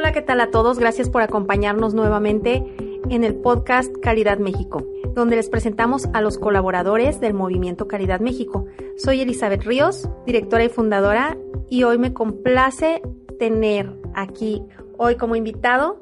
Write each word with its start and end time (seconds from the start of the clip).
Hola, 0.00 0.12
¿qué 0.12 0.22
tal 0.22 0.40
a 0.40 0.50
todos? 0.50 0.78
Gracias 0.78 1.10
por 1.10 1.20
acompañarnos 1.20 1.92
nuevamente 1.92 2.64
en 3.10 3.22
el 3.22 3.34
podcast 3.34 3.94
Caridad 4.00 4.38
México, 4.38 4.82
donde 5.14 5.36
les 5.36 5.50
presentamos 5.50 6.06
a 6.14 6.22
los 6.22 6.38
colaboradores 6.38 7.20
del 7.20 7.34
movimiento 7.34 7.86
Caridad 7.86 8.18
México. 8.18 8.64
Soy 8.96 9.20
Elizabeth 9.20 9.62
Ríos, 9.62 10.08
directora 10.24 10.64
y 10.64 10.70
fundadora, 10.70 11.36
y 11.68 11.82
hoy 11.82 11.98
me 11.98 12.14
complace 12.14 13.02
tener 13.38 13.94
aquí 14.14 14.62
hoy 14.96 15.16
como 15.16 15.36
invitado 15.36 16.00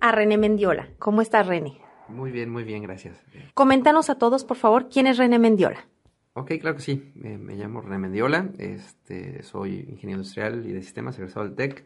a 0.00 0.12
René 0.12 0.38
Mendiola. 0.38 0.90
¿Cómo 1.00 1.20
estás, 1.20 1.48
René? 1.48 1.76
Muy 2.06 2.30
bien, 2.30 2.50
muy 2.50 2.62
bien, 2.62 2.84
gracias. 2.84 3.20
Coméntanos 3.54 4.10
a 4.10 4.14
todos, 4.16 4.44
por 4.44 4.58
favor, 4.58 4.88
quién 4.88 5.08
es 5.08 5.18
René 5.18 5.40
Mendiola. 5.40 5.88
Ok, 6.34 6.52
claro 6.60 6.76
que 6.76 6.82
sí. 6.82 7.10
me 7.16 7.56
llamo 7.56 7.80
René 7.80 7.98
Mendiola, 7.98 8.50
este, 8.58 9.42
soy 9.42 9.88
ingeniero 9.88 10.20
industrial 10.20 10.64
y 10.66 10.70
de 10.70 10.82
sistemas, 10.82 11.18
egresado 11.18 11.46
del 11.46 11.56
TEC 11.56 11.84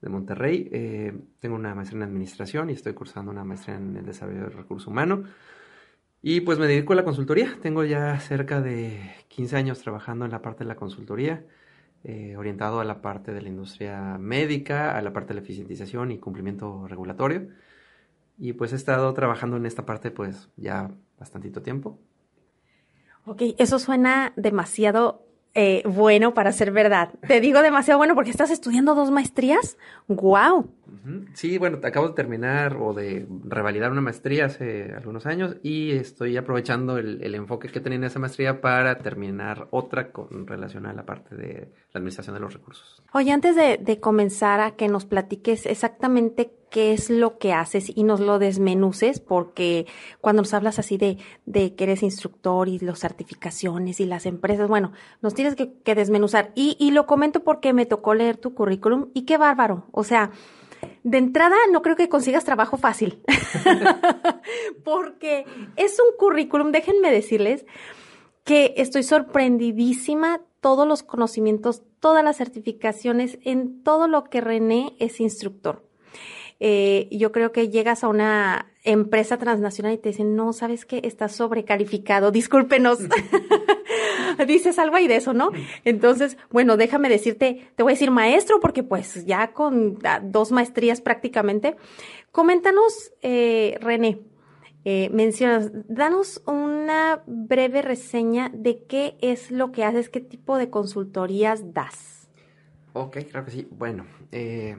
de 0.00 0.08
Monterrey. 0.08 0.68
Eh, 0.72 1.12
tengo 1.40 1.56
una 1.56 1.74
maestría 1.74 1.98
en 1.98 2.08
administración 2.08 2.70
y 2.70 2.74
estoy 2.74 2.94
cursando 2.94 3.30
una 3.30 3.44
maestría 3.44 3.76
en 3.76 3.96
el 3.96 4.06
desarrollo 4.06 4.42
del 4.42 4.52
recurso 4.52 4.90
humano. 4.90 5.24
Y 6.20 6.40
pues 6.40 6.58
me 6.58 6.66
dedico 6.66 6.92
a 6.92 6.96
la 6.96 7.04
consultoría. 7.04 7.56
Tengo 7.62 7.84
ya 7.84 8.18
cerca 8.20 8.60
de 8.60 8.98
15 9.28 9.56
años 9.56 9.80
trabajando 9.80 10.24
en 10.24 10.32
la 10.32 10.42
parte 10.42 10.64
de 10.64 10.68
la 10.68 10.76
consultoría, 10.76 11.44
eh, 12.04 12.36
orientado 12.36 12.80
a 12.80 12.84
la 12.84 13.00
parte 13.00 13.32
de 13.32 13.42
la 13.42 13.48
industria 13.48 14.18
médica, 14.18 14.96
a 14.96 15.02
la 15.02 15.12
parte 15.12 15.28
de 15.28 15.34
la 15.34 15.40
eficientización 15.42 16.10
y 16.10 16.18
cumplimiento 16.18 16.86
regulatorio. 16.88 17.48
Y 18.36 18.52
pues 18.52 18.72
he 18.72 18.76
estado 18.76 19.12
trabajando 19.14 19.56
en 19.56 19.66
esta 19.66 19.84
parte 19.86 20.10
pues 20.10 20.48
ya 20.56 20.90
bastantito 21.18 21.62
tiempo. 21.62 21.98
Ok, 23.24 23.42
eso 23.58 23.78
suena 23.78 24.32
demasiado 24.36 25.27
eh, 25.54 25.82
bueno 25.86 26.34
para 26.34 26.52
ser 26.52 26.70
verdad. 26.70 27.10
Te 27.26 27.40
digo 27.40 27.62
demasiado 27.62 27.98
bueno 27.98 28.14
porque 28.14 28.30
estás 28.30 28.50
estudiando 28.50 28.94
dos 28.94 29.10
maestrías. 29.10 29.76
¡Guau! 30.06 30.70
Sí, 31.34 31.58
bueno, 31.58 31.78
acabo 31.82 32.08
de 32.08 32.14
terminar 32.14 32.76
o 32.80 32.92
de 32.92 33.26
revalidar 33.44 33.90
una 33.90 34.00
maestría 34.00 34.46
hace 34.46 34.92
algunos 34.94 35.26
años 35.26 35.56
y 35.62 35.92
estoy 35.92 36.36
aprovechando 36.36 36.98
el, 36.98 37.34
enfoque 37.34 37.68
que 37.68 37.80
tenía 37.80 37.96
en 37.96 38.04
esa 38.04 38.18
maestría 38.18 38.60
para 38.60 38.98
terminar 38.98 39.68
otra 39.70 40.12
con 40.12 40.46
relación 40.46 40.86
a 40.86 40.92
la 40.92 41.06
parte 41.06 41.36
de 41.36 41.72
la 41.92 41.98
administración 41.98 42.34
de 42.34 42.40
los 42.40 42.52
recursos. 42.52 43.02
Oye, 43.12 43.32
antes 43.32 43.56
de, 43.56 43.78
de 43.78 44.00
comenzar 44.00 44.60
a 44.60 44.72
que 44.72 44.88
nos 44.88 45.06
platiques 45.06 45.66
exactamente 45.66 46.57
qué 46.70 46.92
es 46.92 47.10
lo 47.10 47.38
que 47.38 47.52
haces 47.52 47.90
y 47.94 48.04
nos 48.04 48.20
lo 48.20 48.38
desmenuces, 48.38 49.20
porque 49.20 49.86
cuando 50.20 50.42
nos 50.42 50.54
hablas 50.54 50.78
así 50.78 50.96
de, 50.96 51.18
de 51.46 51.74
que 51.74 51.84
eres 51.84 52.02
instructor 52.02 52.68
y 52.68 52.78
las 52.78 53.00
certificaciones 53.00 54.00
y 54.00 54.06
las 54.06 54.26
empresas, 54.26 54.68
bueno, 54.68 54.92
nos 55.22 55.34
tienes 55.34 55.54
que, 55.54 55.72
que 55.72 55.94
desmenuzar. 55.94 56.52
Y, 56.54 56.76
y 56.78 56.90
lo 56.90 57.06
comento 57.06 57.44
porque 57.44 57.72
me 57.72 57.86
tocó 57.86 58.14
leer 58.14 58.36
tu 58.36 58.54
currículum 58.54 59.08
y 59.14 59.22
qué 59.22 59.38
bárbaro. 59.38 59.86
O 59.92 60.04
sea, 60.04 60.30
de 61.02 61.18
entrada 61.18 61.56
no 61.72 61.82
creo 61.82 61.96
que 61.96 62.08
consigas 62.08 62.44
trabajo 62.44 62.76
fácil, 62.76 63.22
porque 64.84 65.44
es 65.76 65.98
un 65.98 66.16
currículum, 66.16 66.72
déjenme 66.72 67.10
decirles 67.10 67.66
que 68.44 68.74
estoy 68.76 69.02
sorprendidísima 69.02 70.40
todos 70.60 70.86
los 70.86 71.02
conocimientos, 71.02 71.82
todas 72.00 72.24
las 72.24 72.36
certificaciones 72.36 73.38
en 73.42 73.82
todo 73.82 74.08
lo 74.08 74.24
que 74.24 74.40
René 74.40 74.96
es 74.98 75.20
instructor 75.20 75.87
eh, 76.60 77.08
yo 77.12 77.32
creo 77.32 77.52
que 77.52 77.68
llegas 77.68 78.02
a 78.02 78.08
una 78.08 78.72
empresa 78.84 79.38
transnacional 79.38 79.92
y 79.92 79.98
te 79.98 80.10
dicen, 80.10 80.34
no, 80.34 80.52
¿sabes 80.52 80.84
qué? 80.84 81.00
Estás 81.04 81.36
sobrecalificado, 81.36 82.30
discúlpenos. 82.32 82.98
Dices 84.46 84.78
algo 84.78 84.96
ahí 84.96 85.08
de 85.08 85.16
eso, 85.16 85.34
¿no? 85.34 85.50
Entonces, 85.84 86.36
bueno, 86.50 86.76
déjame 86.76 87.08
decirte, 87.08 87.68
te 87.74 87.82
voy 87.82 87.92
a 87.92 87.94
decir 87.94 88.10
maestro, 88.10 88.60
porque 88.60 88.82
pues 88.82 89.24
ya 89.26 89.52
con 89.52 89.98
ah, 90.04 90.20
dos 90.22 90.52
maestrías 90.52 91.00
prácticamente. 91.00 91.76
Coméntanos, 92.30 93.12
eh, 93.22 93.78
René, 93.80 94.20
eh, 94.84 95.10
mencionas, 95.12 95.70
danos 95.88 96.42
una 96.46 97.22
breve 97.26 97.82
reseña 97.82 98.50
de 98.54 98.84
qué 98.84 99.16
es 99.20 99.50
lo 99.50 99.72
que 99.72 99.84
haces, 99.84 100.08
qué 100.08 100.20
tipo 100.20 100.56
de 100.56 100.70
consultorías 100.70 101.74
das. 101.74 102.28
Ok, 102.92 103.18
claro 103.30 103.46
que 103.46 103.52
sí. 103.52 103.68
Bueno, 103.70 104.06
eh, 104.30 104.76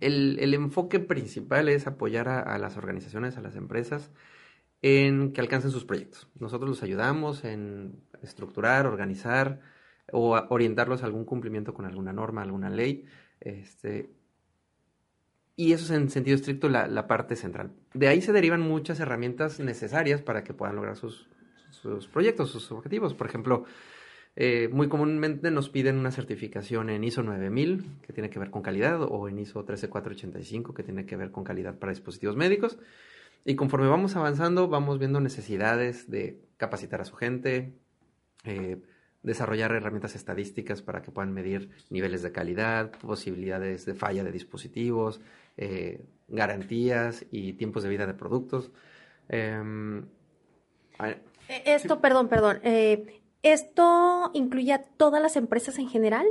el, 0.00 0.54
enfoque 0.54 0.98
principal 0.98 1.68
es 1.68 1.86
apoyar 1.86 2.28
a, 2.28 2.58
las 2.58 2.76
organizaciones, 2.76 3.36
a 3.36 3.40
las 3.40 3.56
empresas, 3.56 4.10
en 4.82 5.32
que 5.32 5.40
alcancen 5.40 5.70
sus 5.70 5.84
proyectos. 5.84 6.28
Nosotros 6.38 6.68
los 6.68 6.82
ayudamos 6.82 7.44
en 7.44 8.02
estructurar, 8.22 8.86
organizar 8.86 9.60
o 10.12 10.40
orientarlos 10.48 11.02
a 11.02 11.06
algún 11.06 11.24
cumplimiento 11.24 11.74
con 11.74 11.84
alguna 11.84 12.12
norma, 12.12 12.42
alguna 12.42 12.70
ley. 12.70 13.04
Este, 13.40 14.10
y 15.56 15.72
eso 15.72 15.84
es 15.84 15.90
en 15.90 16.08
sentido 16.08 16.36
estricto 16.36 16.68
la, 16.70 17.06
parte 17.06 17.36
central. 17.36 17.72
De 17.92 18.08
ahí 18.08 18.22
se 18.22 18.32
derivan 18.32 18.62
muchas 18.62 19.00
herramientas 19.00 19.60
necesarias 19.60 20.22
para 20.22 20.42
que 20.42 20.54
puedan 20.54 20.76
lograr 20.76 20.96
sus, 20.96 21.28
sus 21.70 22.08
proyectos, 22.08 22.50
sus 22.50 22.72
objetivos. 22.72 23.12
Por 23.12 23.26
ejemplo, 23.26 23.64
eh, 24.36 24.68
muy 24.72 24.88
comúnmente 24.88 25.50
nos 25.50 25.68
piden 25.68 25.98
una 25.98 26.12
certificación 26.12 26.88
en 26.90 27.04
ISO 27.04 27.22
9000, 27.22 27.84
que 28.06 28.12
tiene 28.12 28.30
que 28.30 28.38
ver 28.38 28.50
con 28.50 28.62
calidad, 28.62 29.02
o 29.02 29.28
en 29.28 29.38
ISO 29.38 29.64
13485, 29.64 30.72
que 30.72 30.82
tiene 30.82 31.04
que 31.04 31.16
ver 31.16 31.30
con 31.30 31.44
calidad 31.44 31.78
para 31.78 31.92
dispositivos 31.92 32.36
médicos. 32.36 32.78
Y 33.44 33.56
conforme 33.56 33.88
vamos 33.88 34.16
avanzando, 34.16 34.68
vamos 34.68 34.98
viendo 34.98 35.20
necesidades 35.20 36.10
de 36.10 36.40
capacitar 36.56 37.00
a 37.00 37.04
su 37.04 37.16
gente, 37.16 37.72
eh, 38.44 38.78
desarrollar 39.22 39.72
herramientas 39.72 40.14
estadísticas 40.14 40.80
para 40.80 41.02
que 41.02 41.10
puedan 41.10 41.32
medir 41.32 41.70
niveles 41.90 42.22
de 42.22 42.32
calidad, 42.32 42.92
posibilidades 42.92 43.84
de 43.84 43.94
falla 43.94 44.24
de 44.24 44.32
dispositivos, 44.32 45.20
eh, 45.56 46.04
garantías 46.28 47.26
y 47.30 47.54
tiempos 47.54 47.82
de 47.82 47.88
vida 47.88 48.06
de 48.06 48.14
productos. 48.14 48.70
Em, 49.28 50.04
esto, 51.48 52.00
perdón, 52.00 52.28
perdón. 52.28 52.60
¿Esto 53.42 54.30
incluye 54.34 54.72
a 54.72 54.82
todas 54.82 55.22
las 55.22 55.36
empresas 55.36 55.78
en 55.78 55.88
general? 55.88 56.26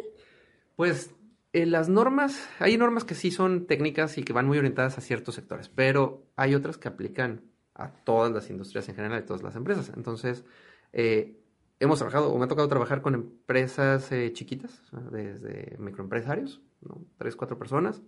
Pues 0.76 1.12
eh, 1.54 1.66
las 1.66 1.90
normas, 1.90 2.48
hay 2.60 2.78
normas 2.78 3.04
que 3.04 3.16
sí 3.16 3.32
son 3.32 3.66
técnicas 3.66 4.18
y 4.18 4.24
que 4.24 4.34
van 4.34 4.48
muy 4.48 4.58
orientadas 4.58 4.98
a 4.98 5.02
ciertos 5.02 5.36
sectores, 5.36 5.70
pero 5.70 6.28
hay 6.36 6.54
otras 6.54 6.78
que 6.78 6.88
aplican 6.88 7.42
a 7.74 7.92
todas 7.92 8.32
las 8.32 8.50
industrias 8.50 8.88
en 8.90 8.96
general, 8.96 9.20
a 9.20 9.26
todas 9.26 9.42
las 9.42 9.56
empresas. 9.56 9.92
Entonces, 9.96 10.46
eh, 10.94 11.40
hemos 11.80 11.98
trabajado, 11.98 12.32
o 12.32 12.38
me 12.38 12.46
ha 12.46 12.48
tocado 12.48 12.68
trabajar 12.68 13.02
con 13.02 13.16
empresas 13.16 14.12
eh, 14.12 14.32
chiquitas, 14.34 14.82
desde 15.12 15.76
microempresarios, 15.80 16.62
¿no? 16.82 17.04
tres, 17.18 17.36
cuatro 17.36 17.58
personas, 17.58 18.02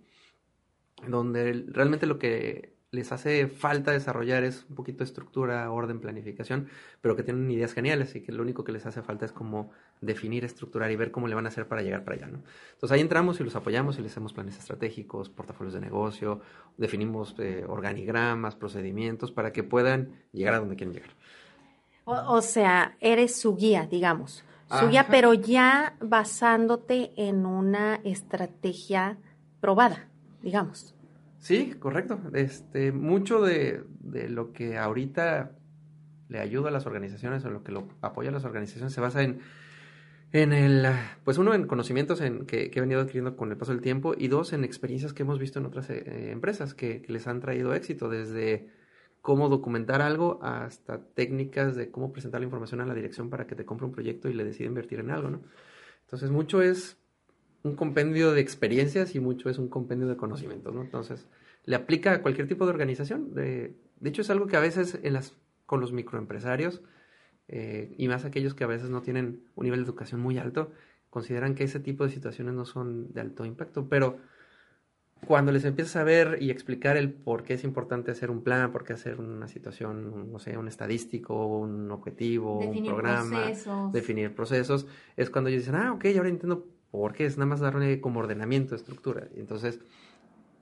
donde 1.08 1.64
realmente 1.68 2.06
lo 2.06 2.18
que 2.18 2.76
les 2.92 3.10
hace 3.10 3.48
falta 3.48 3.90
desarrollar 3.90 4.44
es 4.44 4.66
un 4.68 4.76
poquito 4.76 4.98
de 4.98 5.04
estructura, 5.04 5.70
orden, 5.72 5.98
planificación, 5.98 6.68
pero 7.00 7.16
que 7.16 7.22
tienen 7.22 7.50
ideas 7.50 7.72
geniales 7.72 8.14
y 8.14 8.20
que 8.20 8.32
lo 8.32 8.42
único 8.42 8.64
que 8.64 8.72
les 8.72 8.84
hace 8.84 9.00
falta 9.00 9.24
es 9.24 9.32
como 9.32 9.70
definir, 10.02 10.44
estructurar 10.44 10.90
y 10.90 10.96
ver 10.96 11.10
cómo 11.10 11.26
le 11.26 11.34
van 11.34 11.46
a 11.46 11.48
hacer 11.48 11.66
para 11.66 11.80
llegar 11.80 12.04
para 12.04 12.18
allá, 12.18 12.26
¿no? 12.26 12.42
Entonces 12.74 12.92
ahí 12.92 13.00
entramos 13.00 13.40
y 13.40 13.44
los 13.44 13.56
apoyamos 13.56 13.98
y 13.98 14.02
les 14.02 14.12
hacemos 14.12 14.34
planes 14.34 14.58
estratégicos, 14.58 15.30
portafolios 15.30 15.72
de 15.72 15.80
negocio, 15.80 16.42
definimos 16.76 17.34
eh, 17.38 17.64
organigramas, 17.66 18.56
procedimientos 18.56 19.32
para 19.32 19.54
que 19.54 19.62
puedan 19.62 20.12
llegar 20.32 20.52
a 20.52 20.58
donde 20.58 20.76
quieren 20.76 20.92
llegar. 20.92 21.10
O, 22.04 22.42
sea, 22.42 22.96
eres 23.00 23.40
su 23.40 23.56
guía, 23.56 23.86
digamos. 23.90 24.44
Su 24.68 24.88
guía, 24.88 25.06
pero 25.08 25.34
ya 25.34 25.96
basándote 26.00 27.12
en 27.16 27.46
una 27.46 28.00
estrategia 28.04 29.18
probada, 29.60 30.08
digamos. 30.42 30.94
Sí, 31.42 31.74
correcto. 31.76 32.20
Este, 32.34 32.92
mucho 32.92 33.42
de, 33.42 33.82
lo 34.28 34.52
que 34.52 34.78
ahorita 34.78 35.50
le 36.28 36.38
ayuda 36.38 36.68
a 36.68 36.72
las 36.72 36.86
organizaciones 36.86 37.44
o 37.44 37.50
lo 37.50 37.64
que 37.64 37.72
lo 37.72 37.88
apoya 38.00 38.30
a 38.30 38.32
las 38.32 38.44
organizaciones 38.44 38.92
se 38.92 39.00
basa 39.00 39.24
en, 39.24 39.40
en 40.30 40.52
el, 40.52 40.86
pues 41.24 41.38
uno, 41.38 41.52
en 41.52 41.66
conocimientos 41.66 42.20
en, 42.20 42.46
que, 42.46 42.70
he 42.72 42.80
venido 42.80 43.00
adquiriendo 43.00 43.36
con 43.36 43.50
el 43.50 43.56
paso 43.58 43.72
del 43.72 43.80
tiempo 43.80 44.14
y 44.16 44.28
dos, 44.28 44.52
en 44.52 44.62
experiencias 44.62 45.12
que 45.12 45.24
hemos 45.24 45.40
visto 45.40 45.58
en 45.58 45.66
otras 45.66 45.90
eh, 45.90 46.30
empresas 46.30 46.74
que, 46.74 47.02
les 47.08 47.26
han 47.26 47.40
traído 47.40 47.74
éxito, 47.74 48.08
desde 48.08 48.68
cómo 49.20 49.48
documentar 49.48 50.00
algo 50.00 50.38
hasta 50.44 51.04
técnicas 51.04 51.74
de 51.74 51.90
cómo 51.90 52.12
presentar 52.12 52.40
la 52.40 52.44
información 52.44 52.80
a 52.80 52.86
la 52.86 52.94
dirección 52.94 53.30
para 53.30 53.48
que 53.48 53.56
te 53.56 53.64
compre 53.64 53.86
un 53.86 53.92
proyecto 53.92 54.28
y 54.28 54.34
le 54.34 54.44
decida 54.44 54.68
invertir 54.68 55.00
en 55.00 55.10
algo, 55.10 55.28
¿no? 55.28 55.40
Entonces, 56.02 56.30
mucho 56.30 56.62
es 56.62 57.02
un 57.62 57.76
compendio 57.76 58.32
de 58.32 58.40
experiencias 58.40 59.14
y 59.14 59.20
mucho 59.20 59.48
es 59.48 59.58
un 59.58 59.68
compendio 59.68 60.08
de 60.08 60.16
conocimientos, 60.16 60.74
¿no? 60.74 60.82
Entonces, 60.82 61.26
le 61.64 61.76
aplica 61.76 62.12
a 62.12 62.22
cualquier 62.22 62.48
tipo 62.48 62.64
de 62.64 62.72
organización. 62.72 63.34
De, 63.34 63.76
de 64.00 64.08
hecho, 64.08 64.22
es 64.22 64.30
algo 64.30 64.46
que 64.46 64.56
a 64.56 64.60
veces 64.60 64.98
en 65.02 65.12
las, 65.12 65.34
con 65.66 65.80
los 65.80 65.92
microempresarios, 65.92 66.82
eh, 67.48 67.94
y 67.98 68.08
más 68.08 68.24
aquellos 68.24 68.54
que 68.54 68.64
a 68.64 68.66
veces 68.66 68.90
no 68.90 69.02
tienen 69.02 69.44
un 69.54 69.64
nivel 69.64 69.80
de 69.80 69.86
educación 69.86 70.20
muy 70.20 70.38
alto, 70.38 70.72
consideran 71.10 71.54
que 71.54 71.64
ese 71.64 71.80
tipo 71.80 72.04
de 72.04 72.10
situaciones 72.10 72.54
no 72.54 72.64
son 72.64 73.12
de 73.12 73.20
alto 73.20 73.44
impacto, 73.44 73.88
pero 73.88 74.18
cuando 75.26 75.52
les 75.52 75.64
empiezas 75.64 75.96
a 75.96 76.04
ver 76.04 76.38
y 76.40 76.50
explicar 76.50 76.96
el 76.96 77.12
por 77.12 77.44
qué 77.44 77.54
es 77.54 77.64
importante 77.64 78.10
hacer 78.10 78.30
un 78.30 78.42
plan, 78.42 78.72
por 78.72 78.84
qué 78.84 78.94
hacer 78.94 79.20
una 79.20 79.46
situación, 79.46 80.32
no 80.32 80.38
sé, 80.38 80.56
un 80.56 80.66
estadístico, 80.66 81.46
un 81.58 81.90
objetivo, 81.90 82.58
un 82.58 82.84
programa, 82.84 83.52
definir 83.92 84.34
procesos, 84.34 84.86
es 85.16 85.30
cuando 85.30 85.50
ellos 85.50 85.62
dicen, 85.62 85.76
ah, 85.76 85.92
ok, 85.92 86.06
ahora 86.16 86.28
entiendo 86.28 86.66
por 86.90 87.12
qué 87.12 87.26
es 87.26 87.38
nada 87.38 87.46
más 87.46 87.60
darle 87.60 88.00
como 88.00 88.20
ordenamiento, 88.20 88.74
estructura. 88.74 89.28
Entonces, 89.36 89.80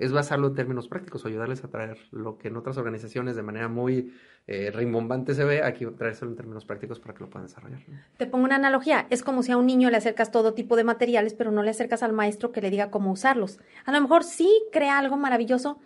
es 0.01 0.13
basarlo 0.13 0.49
en 0.49 0.55
términos 0.55 0.89
prácticos 0.89 1.25
o 1.25 1.29
ayudarles 1.29 1.63
a 1.63 1.69
traer 1.69 1.99
lo 2.11 2.39
que 2.39 2.49
en 2.49 2.57
otras 2.57 2.79
organizaciones 2.79 3.37
de 3.37 3.43
manera 3.43 3.69
muy 3.69 4.15
eh, 4.47 4.71
rimbombante 4.75 5.35
se 5.35 5.45
ve, 5.45 5.63
aquí 5.63 5.85
traérselo 5.87 6.31
en 6.31 6.39
términos 6.39 6.65
prácticos 6.65 6.99
para 6.99 7.13
que 7.13 7.21
lo 7.21 7.29
puedan 7.29 7.47
desarrollar. 7.47 7.81
Te 8.17 8.27
pongo 8.27 8.47
una 8.47 8.57
analogía, 8.57 9.07
es 9.11 9.23
como 9.23 9.43
si 9.43 9.53
a 9.53 9.59
un 9.59 9.67
niño 9.67 9.91
le 9.91 9.99
acercas 9.99 10.31
todo 10.31 10.55
tipo 10.55 10.75
de 10.75 10.85
materiales, 10.85 11.35
pero 11.35 11.53
no 11.53 11.63
le 11.63 11.71
acercas 11.71 12.03
al 12.03 12.15
maestro 12.15 12.51
que 12.51 12.63
le 12.63 12.71
diga 12.71 12.91
cómo 12.91 13.13
usarlos. 13.13 13.61
A 13.85 13.93
lo 13.93 14.01
mejor 14.01 14.25
sí 14.25 14.51
crea 14.73 14.99
algo 14.99 15.19
maravilloso, 15.19 15.79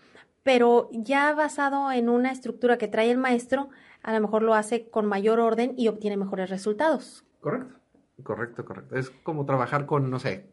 pero 0.44 0.88
ya 0.92 1.34
basado 1.34 1.90
en 1.90 2.08
una 2.08 2.30
estructura 2.30 2.78
que 2.78 2.86
trae 2.86 3.10
el 3.10 3.18
maestro, 3.18 3.68
a 4.04 4.12
lo 4.12 4.20
mejor 4.20 4.42
lo 4.42 4.54
hace 4.54 4.88
con 4.88 5.06
mayor 5.06 5.40
orden 5.40 5.74
y 5.76 5.88
obtiene 5.88 6.16
mejores 6.16 6.50
resultados. 6.50 7.24
Correcto, 7.40 7.74
correcto, 8.22 8.64
correcto. 8.64 8.96
Es 8.96 9.10
como 9.10 9.44
trabajar 9.44 9.86
con, 9.86 10.08
no 10.08 10.20
sé, 10.20 10.46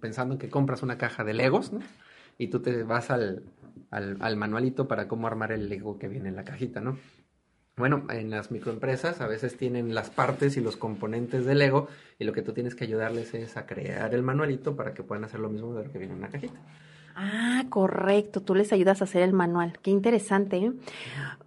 pensando 0.00 0.34
en 0.34 0.38
que 0.38 0.50
compras 0.50 0.84
una 0.84 0.98
caja 0.98 1.24
de 1.24 1.34
Legos, 1.34 1.72
¿no? 1.72 1.80
Y 2.38 2.48
tú 2.48 2.60
te 2.60 2.82
vas 2.82 3.10
al, 3.10 3.42
al, 3.90 4.36
manualito 4.36 4.88
para 4.88 5.08
cómo 5.08 5.26
armar 5.26 5.52
el 5.52 5.68
Lego 5.68 5.98
que 5.98 6.08
viene 6.08 6.28
en 6.28 6.36
la 6.36 6.44
cajita, 6.44 6.80
¿no? 6.80 6.98
Bueno, 7.76 8.06
en 8.10 8.30
las 8.30 8.50
microempresas 8.50 9.20
a 9.20 9.26
veces 9.26 9.56
tienen 9.56 9.94
las 9.94 10.08
partes 10.08 10.56
y 10.56 10.60
los 10.60 10.76
componentes 10.76 11.44
del 11.44 11.58
Lego 11.58 11.88
y 12.18 12.24
lo 12.24 12.32
que 12.32 12.40
tú 12.40 12.52
tienes 12.52 12.74
que 12.74 12.84
ayudarles 12.84 13.34
es 13.34 13.56
a 13.56 13.66
crear 13.66 14.14
el 14.14 14.22
manualito 14.22 14.76
para 14.76 14.94
que 14.94 15.02
puedan 15.02 15.24
hacer 15.24 15.40
lo 15.40 15.50
mismo 15.50 15.74
de 15.74 15.84
lo 15.84 15.92
que 15.92 15.98
viene 15.98 16.14
en 16.14 16.22
la 16.22 16.28
cajita. 16.28 16.58
Ah, 17.18 17.64
correcto, 17.70 18.42
tú 18.42 18.54
les 18.54 18.72
ayudas 18.72 19.00
a 19.00 19.04
hacer 19.04 19.22
el 19.22 19.32
manual. 19.32 19.78
Qué 19.80 19.90
interesante. 19.90 20.58
¿eh? 20.58 20.72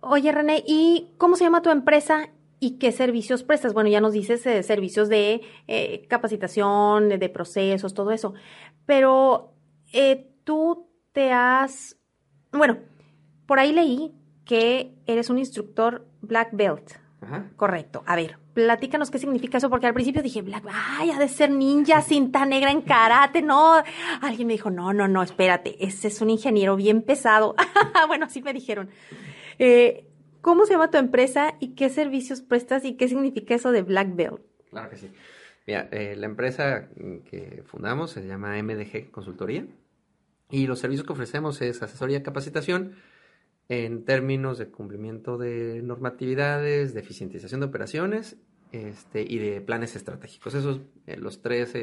Oye, 0.01 0.31
René, 0.31 0.63
¿y 0.65 1.09
cómo 1.17 1.35
se 1.35 1.43
llama 1.43 1.61
tu 1.61 1.69
empresa 1.69 2.29
y 2.59 2.77
qué 2.77 2.91
servicios 2.91 3.43
prestas? 3.43 3.73
Bueno, 3.73 3.89
ya 3.89 4.01
nos 4.01 4.13
dices 4.13 4.45
eh, 4.47 4.63
servicios 4.63 5.09
de 5.09 5.41
eh, 5.67 6.05
capacitación, 6.07 7.09
de, 7.09 7.29
procesos, 7.29 7.93
todo 7.93 8.11
eso, 8.11 8.33
pero 8.87 9.53
eh, 9.93 10.27
tú 10.49 10.89
te 11.11 11.31
has, 11.31 11.95
bueno, 12.51 12.79
por 13.45 13.59
ahí 13.59 13.71
leí 13.71 14.15
que 14.45 14.95
eres 15.05 15.29
un 15.29 15.37
instructor 15.37 16.07
black 16.21 16.49
belt. 16.53 16.93
Ajá. 17.21 17.51
Correcto. 17.55 18.01
A 18.07 18.15
ver, 18.15 18.39
platícanos 18.55 19.11
qué 19.11 19.19
significa 19.19 19.59
eso, 19.59 19.69
porque 19.69 19.85
al 19.85 19.93
principio 19.93 20.23
dije, 20.23 20.41
black, 20.41 20.63
ay, 20.67 21.11
ha 21.11 21.19
de 21.19 21.27
ser 21.27 21.51
ninja, 21.51 22.01
cinta 22.01 22.47
negra 22.47 22.71
en 22.71 22.81
karate, 22.81 23.43
no. 23.43 23.75
Alguien 24.21 24.47
me 24.47 24.53
dijo, 24.53 24.71
no, 24.71 24.91
no, 24.91 25.07
no, 25.07 25.21
espérate, 25.21 25.85
ese 25.85 26.07
es 26.07 26.19
un 26.19 26.31
ingeniero 26.31 26.75
bien 26.75 27.03
pesado. 27.03 27.53
bueno, 28.07 28.25
así 28.25 28.41
me 28.41 28.51
dijeron. 28.51 28.89
Eh, 29.59 30.07
¿Cómo 30.41 30.65
se 30.65 30.73
llama 30.73 30.89
tu 30.89 30.97
empresa 30.97 31.57
y 31.59 31.75
qué 31.75 31.89
servicios 31.89 32.41
prestas 32.41 32.85
y 32.85 32.97
qué 32.97 33.07
significa 33.07 33.53
eso 33.53 33.71
de 33.71 33.83
black 33.83 34.15
belt? 34.15 34.41
Claro 34.71 34.89
que 34.89 34.95
sí. 34.95 35.11
Mira, 35.67 35.89
eh, 35.91 36.15
la 36.17 36.25
empresa 36.25 36.89
que 37.29 37.61
fundamos 37.67 38.09
se 38.09 38.25
llama 38.25 38.59
MDG 38.63 39.11
Consultoría 39.11 39.67
y 40.49 40.67
los 40.67 40.79
servicios 40.79 41.05
que 41.05 41.13
ofrecemos 41.13 41.61
es 41.61 41.81
asesoría 41.81 42.17
y 42.17 42.23
capacitación 42.23 42.93
en 43.69 44.03
términos 44.03 44.57
de 44.57 44.69
cumplimiento 44.69 45.37
de 45.37 45.81
normatividades, 45.83 46.93
de 46.93 46.99
eficientización 46.99 47.61
de 47.61 47.67
operaciones 47.67 48.37
este, 48.71 49.21
y 49.21 49.37
de 49.37 49.61
planes 49.61 49.95
estratégicos. 49.95 50.55
Esos 50.55 50.77
son 50.77 50.87
eh, 51.05 51.17
los 51.17 51.41
tres 51.41 51.75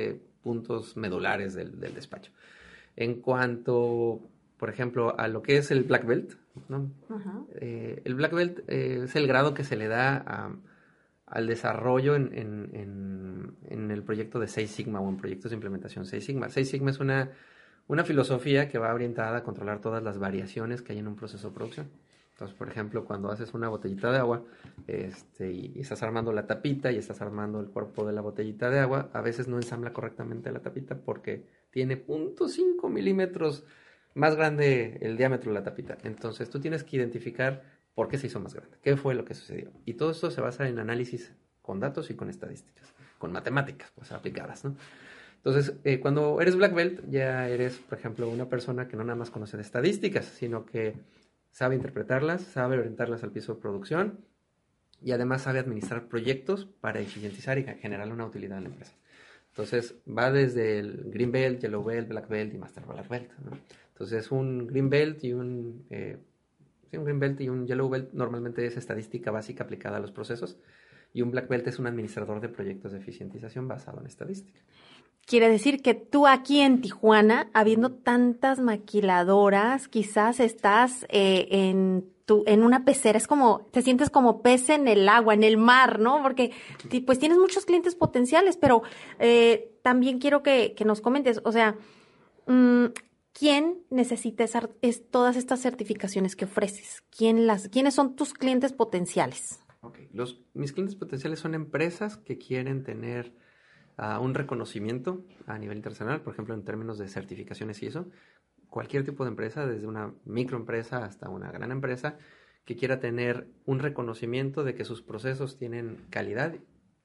puntos 0.43 0.97
medulares 0.97 1.55
del, 1.55 1.79
despacho. 1.95 2.33
En 2.97 3.21
cuanto, 3.21 4.21
por 4.57 4.71
ejemplo, 4.71 5.19
a 5.19 5.29
lo 5.29 5.43
que 5.43 5.59
es 5.59 5.71
el 5.71 5.85
Black 5.85 6.05
Belt, 6.07 6.35
eh, 7.61 8.03
el 8.05 8.15
Black 8.15 8.33
Belt 8.33 8.59
eh, 8.69 9.03
es 9.05 9.17
el 9.17 9.27
grado 9.27 9.55
que 9.55 9.65
se 9.65 9.77
le 9.77 9.89
da 9.89 10.53
al 11.27 11.47
desarrollo 11.47 12.15
en, 12.17 12.31
en, 12.33 13.91
el 13.91 14.03
proyecto 14.03 14.39
de 14.39 14.47
Seis 14.47 14.71
Sigma 14.71 15.01
o 15.01 15.09
en 15.09 15.17
proyectos 15.17 15.51
de 15.51 15.57
implementación 15.57 16.07
Seis 16.07 16.25
Sigma. 16.25 16.49
Seis 16.49 16.69
Sigma 16.71 16.91
es 16.91 17.01
una 17.01 17.31
una 17.89 18.05
filosofía 18.05 18.69
que 18.69 18.79
va 18.79 18.93
orientada 18.93 19.39
a 19.39 19.43
controlar 19.43 19.81
todas 19.81 20.03
las 20.03 20.19
variaciones 20.19 20.83
que 20.83 20.93
hay 20.93 20.99
en 20.99 21.09
un 21.09 21.17
proceso 21.17 21.49
de 21.49 21.55
producción. 21.55 21.91
Entonces, 22.33 22.55
por 22.57 22.69
ejemplo, 22.69 23.07
cuando 23.07 23.31
haces 23.31 23.55
una 23.55 23.71
botellita 23.71 24.13
de 24.13 24.19
agua 24.19 24.43
este, 24.87 25.53
y, 25.53 25.81
estás 25.81 26.03
armando 26.03 26.33
la 26.33 26.47
tapita 26.47 26.93
y 26.93 26.99
estás 26.99 27.23
armando 27.23 27.61
el 27.61 27.69
cuerpo 27.69 28.05
de 28.05 28.13
la 28.13 28.21
botellita 28.21 28.69
de 28.69 28.79
agua, 28.79 29.09
a 29.15 29.23
veces 29.23 29.49
no 29.49 29.57
ensambla 29.57 29.95
correctamente 29.95 30.53
la 30.53 30.61
tapita 30.61 30.99
porque 30.99 31.47
tiene 31.71 32.05
0.5 32.05 32.91
milímetros 32.91 33.65
más 34.13 34.37
grande 34.37 34.99
el 35.01 35.17
diámetro 35.17 35.51
de 35.51 35.59
la 35.59 35.65
tapita. 35.65 35.97
Entonces, 36.03 36.51
tú 36.51 36.61
tienes 36.61 36.85
que 36.85 36.97
identificar 36.97 37.63
por 37.95 38.09
qué 38.09 38.19
se 38.19 38.27
hizo 38.27 38.39
más 38.39 38.53
grande, 38.53 38.77
qué 38.83 38.99
fue 38.99 39.15
lo 39.15 39.25
que 39.25 39.33
sucedió. 39.33 39.71
Y 39.87 39.95
todo 39.95 40.11
esto 40.11 40.31
se 40.31 40.43
basa 40.43 40.69
en 40.69 40.79
análisis 40.79 41.33
con 41.63 41.81
datos 41.81 42.11
y 42.11 42.15
con 42.15 42.29
estadísticas, 42.29 42.93
con 43.19 43.33
matemáticas 43.33 43.91
pues 43.95 44.13
aplicadas, 44.13 44.63
¿no? 44.63 44.77
Entonces, 45.37 45.77
eh, 45.85 46.01
cuando 46.01 46.41
eres 46.41 46.57
black 46.57 46.75
belt, 46.75 47.01
ya 47.09 47.49
eres, 47.49 47.77
por 47.77 47.99
ejemplo, 47.99 48.29
una 48.29 48.49
persona 48.49 48.89
que 48.89 48.97
no 48.97 49.05
nada 49.05 49.17
más 49.17 49.31
conoce 49.31 49.57
de 49.57 49.63
estadísticas, 49.63 50.25
sino 50.25 50.67
que 50.67 50.95
sabe 51.53 51.77
interpretarlas, 51.77 52.43
sabe 52.43 52.79
orientarlas 52.79 53.23
al 53.23 53.31
piso 53.31 53.55
de 53.55 53.61
producción 53.61 54.25
y 55.03 55.13
además 55.13 55.43
sabe 55.43 55.59
administrar 55.59 56.09
proyectos 56.09 56.67
para 56.81 57.01
eficientizar 57.01 57.59
y 57.59 57.65
generar 57.65 58.11
una 58.13 58.27
utilidad 58.27 58.59
en 58.59 58.65
la 58.65 58.71
empresa. 58.71 58.95
Entonces, 59.51 59.95
va 60.07 60.31
desde 60.31 60.79
el 60.79 61.11
green 61.11 61.33
belt, 61.33 61.61
yellow 61.61 61.83
belt, 61.83 62.09
black 62.09 62.29
belt 62.29 62.53
y 62.53 62.59
master 62.59 62.85
black 62.85 63.09
belt. 63.09 63.31
Entonces, 63.93 64.31
un 64.31 64.67
green 64.67 64.91
belt 64.91 65.25
y 65.25 65.33
un, 65.33 65.87
eh, 65.91 66.19
un 66.93 67.05
green 67.05 67.19
belt 67.19 67.41
y 67.41 67.49
un 67.49 67.67
yellow 67.67 67.89
belt 67.89 68.13
normalmente 68.13 68.67
es 68.67 68.77
estadística 68.77 69.31
básica 69.31 69.65
aplicada 69.65 69.97
a 69.97 70.01
los 70.01 70.13
procesos 70.13 70.59
y 71.13 71.23
un 71.23 71.31
black 71.31 71.49
belt 71.49 71.67
es 71.67 71.79
un 71.79 71.87
administrador 71.87 72.41
de 72.43 72.51
proyectos 72.51 72.93
de 72.93 72.99
eficientización 72.99 73.67
basado 73.67 74.01
en 74.01 74.07
estadística. 74.07 74.61
Quiere 75.27 75.49
decir 75.49 75.83
que 75.83 75.95
tú 75.95 76.29
aquí 76.29 76.61
en 76.61 76.81
Tijuana, 76.81 77.51
habiendo 77.53 77.93
tantas 77.93 78.61
maquiladoras, 78.61 79.89
quizás 79.89 80.39
estás 80.39 81.05
eh, 81.09 81.49
en 81.51 82.09
tu, 82.27 82.45
en 82.47 82.63
una 82.63 82.85
pecera, 82.85 83.19
es 83.19 83.27
como, 83.27 83.67
te 83.73 83.83
sientes 83.83 84.09
como 84.09 84.41
pez 84.41 84.69
en 84.69 84.87
el 84.87 85.09
agua, 85.09 85.35
en 85.35 85.43
el 85.43 85.57
mar, 85.57 85.99
¿no? 85.99 86.23
Porque 86.23 86.53
pues 87.05 87.19
tienes 87.19 87.39
muchos 87.39 87.67
clientes 87.67 87.97
potenciales, 87.97 88.57
pero 88.57 88.83
eh, 89.19 89.77
también 89.83 90.21
quiero 90.21 90.45
que, 90.45 90.77
nos 90.85 91.01
comentes, 91.01 91.41
o 91.45 91.51
sea, 91.51 91.77
mm, 92.47 92.87
¿quién 93.33 93.79
necesita 93.91 94.45
es, 94.81 95.11
todas 95.11 95.35
estas 95.35 95.61
certificaciones 95.61 96.37
que 96.37 96.45
ofreces? 96.45 97.03
¿Quién 97.11 97.49
las, 97.49 97.69
¿Quiénes 97.69 97.95
son 97.95 98.15
tus 98.15 98.33
clientes 98.33 98.73
potenciales? 98.73 99.59
Okay. 99.81 100.09
Los, 100.13 100.41
mis 100.55 100.73
clientes 100.73 100.95
potenciales 100.95 101.41
son 101.41 101.55
empresas 101.55 102.17
que 102.17 102.39
quieren 102.39 102.85
tener 102.85 103.35
un 103.99 104.35
reconocimiento 104.35 105.25
a 105.47 105.59
nivel 105.59 105.79
internacional, 105.79 106.21
por 106.21 106.33
ejemplo, 106.33 106.55
en 106.55 106.65
términos 106.65 106.99
de 106.99 107.09
certificaciones 107.09 107.83
y 107.83 107.87
eso. 107.87 108.07
Cualquier 108.69 109.05
tipo 109.05 109.25
de 109.25 109.31
empresa, 109.31 109.67
desde 109.67 109.87
una 109.87 110.13
microempresa 110.25 111.05
hasta 111.05 111.31
una 111.31 111.51
gran 111.51 111.73
empresa, 111.73 112.19
que 112.65 112.77
quiera 112.77 113.01
tener 113.01 113.47
un 113.65 113.79
reconocimiento 113.79 114.65
de 114.65 114.75
que 114.75 114.85
sus 114.85 115.01
procesos 115.01 115.57
tienen 115.57 115.99
calidad, 116.11 116.55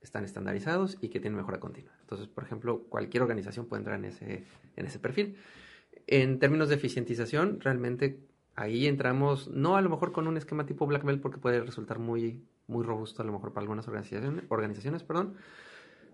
están 0.01 0.25
estandarizados 0.25 0.97
y 1.01 1.09
que 1.09 1.19
tienen 1.19 1.37
mejora 1.37 1.59
continua. 1.59 1.93
Entonces, 2.01 2.27
por 2.27 2.43
ejemplo, 2.43 2.83
cualquier 2.89 3.21
organización 3.23 3.67
puede 3.67 3.81
entrar 3.81 3.99
en 3.99 4.05
ese, 4.05 4.43
en 4.75 4.85
ese 4.85 4.99
perfil. 4.99 5.37
En 6.07 6.39
términos 6.39 6.69
de 6.69 6.75
eficientización, 6.75 7.59
realmente 7.61 8.19
ahí 8.55 8.87
entramos, 8.87 9.49
no 9.49 9.77
a 9.77 9.81
lo 9.81 9.89
mejor 9.89 10.11
con 10.11 10.27
un 10.27 10.37
esquema 10.37 10.65
tipo 10.65 10.87
Black 10.87 11.03
Belt, 11.03 11.21
porque 11.21 11.37
puede 11.37 11.61
resultar 11.61 11.99
muy, 11.99 12.43
muy 12.67 12.83
robusto 12.83 13.21
a 13.21 13.25
lo 13.25 13.31
mejor 13.31 13.53
para 13.53 13.61
algunas 13.61 13.87
organizaciones, 13.87 14.43
organizaciones 14.49 15.03
perdón, 15.03 15.35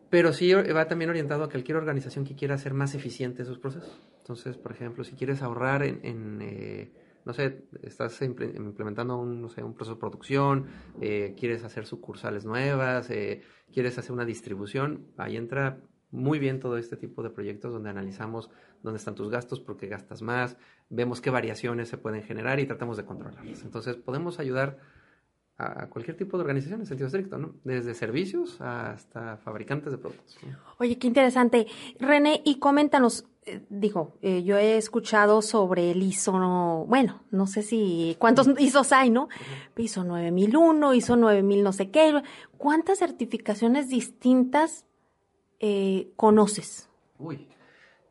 pero 0.09 0.33
sí 0.33 0.53
va 0.53 0.87
también 0.87 1.09
orientado 1.09 1.43
a 1.43 1.49
cualquier 1.49 1.77
organización 1.77 2.25
que 2.25 2.35
quiera 2.35 2.55
hacer 2.55 2.73
más 2.73 2.95
eficiente 2.95 3.45
sus 3.45 3.59
procesos. 3.59 4.01
Entonces, 4.19 4.57
por 4.57 4.71
ejemplo, 4.71 5.03
si 5.03 5.15
quieres 5.15 5.41
ahorrar 5.41 5.83
en, 5.83 6.39
eh, 6.41 6.91
no 7.25 7.33
sé, 7.33 7.65
estás 7.83 8.21
implementando 8.21 9.17
un, 9.17 9.41
no 9.41 9.49
sé, 9.49 9.63
un 9.63 9.73
proceso 9.73 9.95
de 9.95 9.99
producción, 9.99 10.65
eh, 11.01 11.35
quieres 11.37 11.63
hacer 11.63 11.85
sucursales 11.85 12.45
nuevas, 12.45 13.09
eh, 13.09 13.41
quieres 13.71 13.97
hacer 13.97 14.13
una 14.13 14.25
distribución, 14.25 15.07
ahí 15.17 15.35
entra 15.35 15.79
muy 16.09 16.39
bien 16.39 16.61
todo 16.61 16.77
este 16.77 16.95
tipo 16.95 17.21
de 17.21 17.29
proyectos 17.29 17.73
donde 17.73 17.89
analizamos 17.89 18.49
dónde 18.81 18.97
están 18.97 19.15
tus 19.15 19.29
gastos, 19.29 19.59
por 19.59 19.75
qué 19.75 19.87
gastas 19.87 20.21
más, 20.21 20.57
vemos 20.89 21.19
qué 21.19 21.29
variaciones 21.29 21.89
se 21.89 21.97
pueden 21.97 22.23
generar 22.23 22.61
y 22.61 22.65
tratamos 22.65 22.95
de 22.95 23.03
controlarlas. 23.03 23.61
Entonces, 23.63 23.97
podemos 23.97 24.39
ayudar 24.39 24.77
a 25.57 25.87
cualquier 25.87 26.15
tipo 26.15 26.37
de 26.37 26.41
organización 26.41 26.81
en 26.81 26.85
sentido 26.85 27.07
estricto, 27.07 27.37
¿no? 27.39 27.55
Desde 27.63 27.95
servicios 27.95 28.61
hasta 28.61 29.37
fabricantes 29.37 29.91
de 29.91 29.97
productos. 29.97 30.37
Oye, 30.77 30.99
qué 30.99 31.07
interesante. 31.07 31.65
René, 31.99 32.41
y 32.45 32.59
coméntanos, 32.59 33.25
eh, 33.43 33.65
digo, 33.69 34.17
eh, 34.21 34.43
yo 34.43 34.57
he 34.57 34.77
escuchado 34.77 35.41
sobre 35.41 35.89
el 35.89 36.03
ISO, 36.03 36.85
bueno, 36.87 37.23
no 37.31 37.47
sé 37.47 37.63
si 37.63 38.15
cuántos 38.19 38.47
ISOs 38.59 38.91
hay, 38.91 39.09
¿no? 39.09 39.29
ISO 39.75 40.03
9001, 40.03 40.93
ISO 40.93 41.15
9000 41.15 41.63
no 41.63 41.73
sé 41.73 41.89
qué. 41.89 42.21
¿Cuántas 42.57 42.99
certificaciones 42.99 43.89
distintas 43.89 44.85
eh, 45.59 46.11
conoces? 46.15 46.87
Uy, 47.17 47.47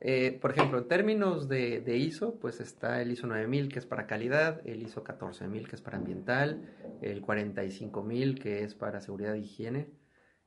eh, 0.09 0.39
por 0.41 0.53
ejemplo, 0.53 0.79
en 0.79 0.87
términos 0.87 1.49
de, 1.49 1.97
ISO, 1.97 2.39
pues 2.39 2.61
está 2.61 3.03
el 3.03 3.11
ISO 3.11 3.27
9000 3.27 3.69
que 3.69 3.81
es 3.81 3.87
para 3.87 4.07
calidad, 4.07 4.61
el 4.65 4.85
ISO 4.85 5.03
14000 5.03 5.67
que 5.67 5.75
es 5.75 5.83
para 5.83 5.99
ambiental, 5.99 6.63
el 7.03 7.23
45000 7.23 8.39
que 8.39 8.63
es 8.63 8.77
para 8.77 9.01
seguridad 9.01 9.35
e 9.35 9.41
higiene, 9.41 9.89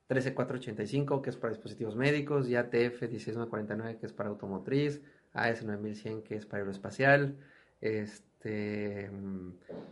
13485 0.07 1.21
que 1.21 1.29
es 1.29 1.35
para 1.35 1.51
dispositivos 1.51 1.97
médicos, 1.97 2.47
y 2.47 2.55
ATF 2.55 3.01
16949 3.01 3.97
que 3.99 4.05
es 4.05 4.13
para 4.13 4.29
automotriz, 4.29 5.01
AS 5.33 5.65
9100 5.65 6.23
que 6.23 6.37
es 6.37 6.45
para 6.45 6.59
aeroespacial, 6.59 7.35
este, 7.81 9.11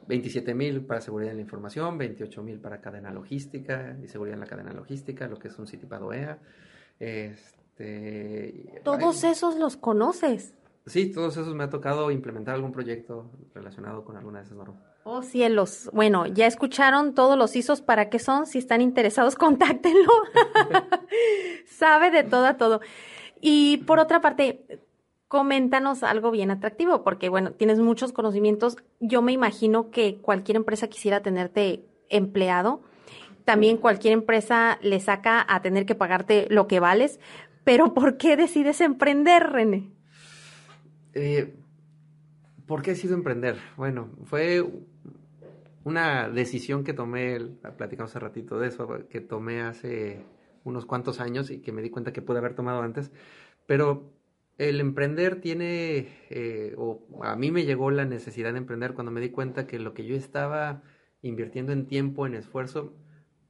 27 0.07 0.53
mil 0.53 0.86
para 0.86 1.01
seguridad 1.01 1.31
en 1.31 1.39
la 1.39 1.43
información, 1.43 1.97
28 1.97 2.41
mil 2.41 2.62
para 2.62 2.79
cadena 2.79 3.12
logística 3.12 3.97
y 4.01 4.07
seguridad 4.07 4.36
en 4.36 4.39
la 4.39 4.47
cadena 4.47 4.71
logística, 4.71 5.27
lo 5.27 5.38
que 5.38 5.50
es 5.50 5.59
un 5.59 5.67
CITIPADO 5.67 6.13
EA. 6.13 6.39
Este, 7.79 8.81
Todos 8.84 9.24
esos 9.24 9.55
los 9.57 9.77
conoces. 9.77 10.55
Sí, 10.88 11.12
todos 11.12 11.36
esos 11.38 11.53
me 11.53 11.65
ha 11.65 11.69
tocado 11.69 12.10
implementar 12.12 12.55
algún 12.55 12.72
proyecto 12.72 13.29
relacionado 13.53 14.03
con 14.03 14.15
alguna 14.15 14.39
de 14.39 14.46
esas 14.46 14.57
normas. 14.57 14.81
Oh 15.03 15.22
cielos. 15.22 15.89
Bueno, 15.93 16.25
ya 16.25 16.48
escucharon 16.48 17.13
todos 17.13 17.38
los 17.38 17.55
ISOs 17.55 17.81
para 17.81 18.10
qué 18.10 18.19
son. 18.19 18.46
Si 18.46 18.57
están 18.57 18.81
interesados, 18.81 19.36
contáctenlo. 19.38 20.12
Sabe 21.67 22.10
de 22.10 22.24
todo 22.24 22.46
a 22.46 22.57
todo. 22.57 22.81
Y 23.41 23.77
por 23.86 24.00
otra 24.00 24.22
parte, 24.22 24.81
coméntanos 25.27 26.03
algo 26.03 26.31
bien 26.31 26.51
atractivo, 26.51 27.03
porque 27.03 27.29
bueno, 27.29 27.51
tienes 27.51 27.79
muchos 27.79 28.12
conocimientos. 28.12 28.77
Yo 29.00 29.22
me 29.22 29.34
imagino 29.34 29.91
que 29.91 30.17
cualquier 30.17 30.55
empresa 30.55 30.88
quisiera 30.88 31.22
tenerte 31.22 31.86
empleado. 32.10 32.81
También 33.48 33.77
cualquier 33.77 34.12
empresa 34.12 34.77
le 34.81 35.00
saca 35.00 35.46
a 35.48 35.62
tener 35.62 35.86
que 35.86 35.96
pagarte 35.96 36.48
lo 36.50 36.67
que 36.67 36.81
vales. 36.81 37.19
Pero 37.67 37.93
¿por 37.93 38.15
qué 38.15 38.38
decides 38.38 38.79
emprender, 38.79 39.43
René? 39.43 39.89
Eh, 41.13 41.53
¿Por 42.65 42.81
qué 42.81 42.91
he 42.91 42.95
sido 42.95 43.13
emprender? 43.13 43.57
Bueno, 43.75 44.09
fue 44.24 44.65
una 45.83 46.29
decisión 46.29 46.86
que 46.86 46.93
tomé, 46.93 47.38
platicamos 47.75 48.12
hace 48.12 48.19
ratito 48.19 48.57
de 48.57 48.69
eso, 48.69 48.88
que 49.09 49.19
tomé 49.19 49.63
hace 49.63 50.21
unos 50.63 50.86
cuantos 50.86 51.19
años 51.19 51.51
y 51.51 51.59
que 51.59 51.74
me 51.74 51.81
di 51.81 51.89
cuenta 51.89 52.13
que 52.13 52.21
pude 52.21 52.38
haber 52.38 52.53
tomado 52.53 52.81
antes, 52.83 53.12
pero 53.65 54.13
el 54.57 54.79
emprender 54.79 55.41
tiene, 55.41 56.07
eh, 56.29 56.74
o 56.77 57.01
a 57.21 57.36
mí 57.36 57.51
me 57.51 57.65
llegó 57.65 57.91
la 57.91 58.05
necesidad 58.05 58.53
de 58.53 58.59
emprender 58.59 58.93
cuando 58.93 59.12
me 59.12 59.19
di 59.19 59.29
cuenta 59.29 59.67
que 59.67 59.77
lo 59.77 59.93
que 59.93 60.05
yo 60.05 60.15
estaba 60.15 60.83
invirtiendo 61.21 61.74
en 61.74 61.86
tiempo, 61.86 62.27
en 62.27 62.36
esfuerzo, 62.36 62.93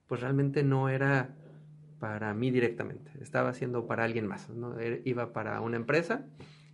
pues 0.07 0.21
realmente 0.21 0.63
no 0.63 0.89
era 0.89 1.35
para 1.99 2.33
mí 2.33 2.51
directamente, 2.51 3.11
estaba 3.21 3.49
haciendo 3.49 3.87
para 3.87 4.03
alguien 4.03 4.27
más, 4.27 4.49
¿no? 4.49 4.75
iba 5.03 5.33
para 5.33 5.59
una 5.61 5.77
empresa 5.77 6.25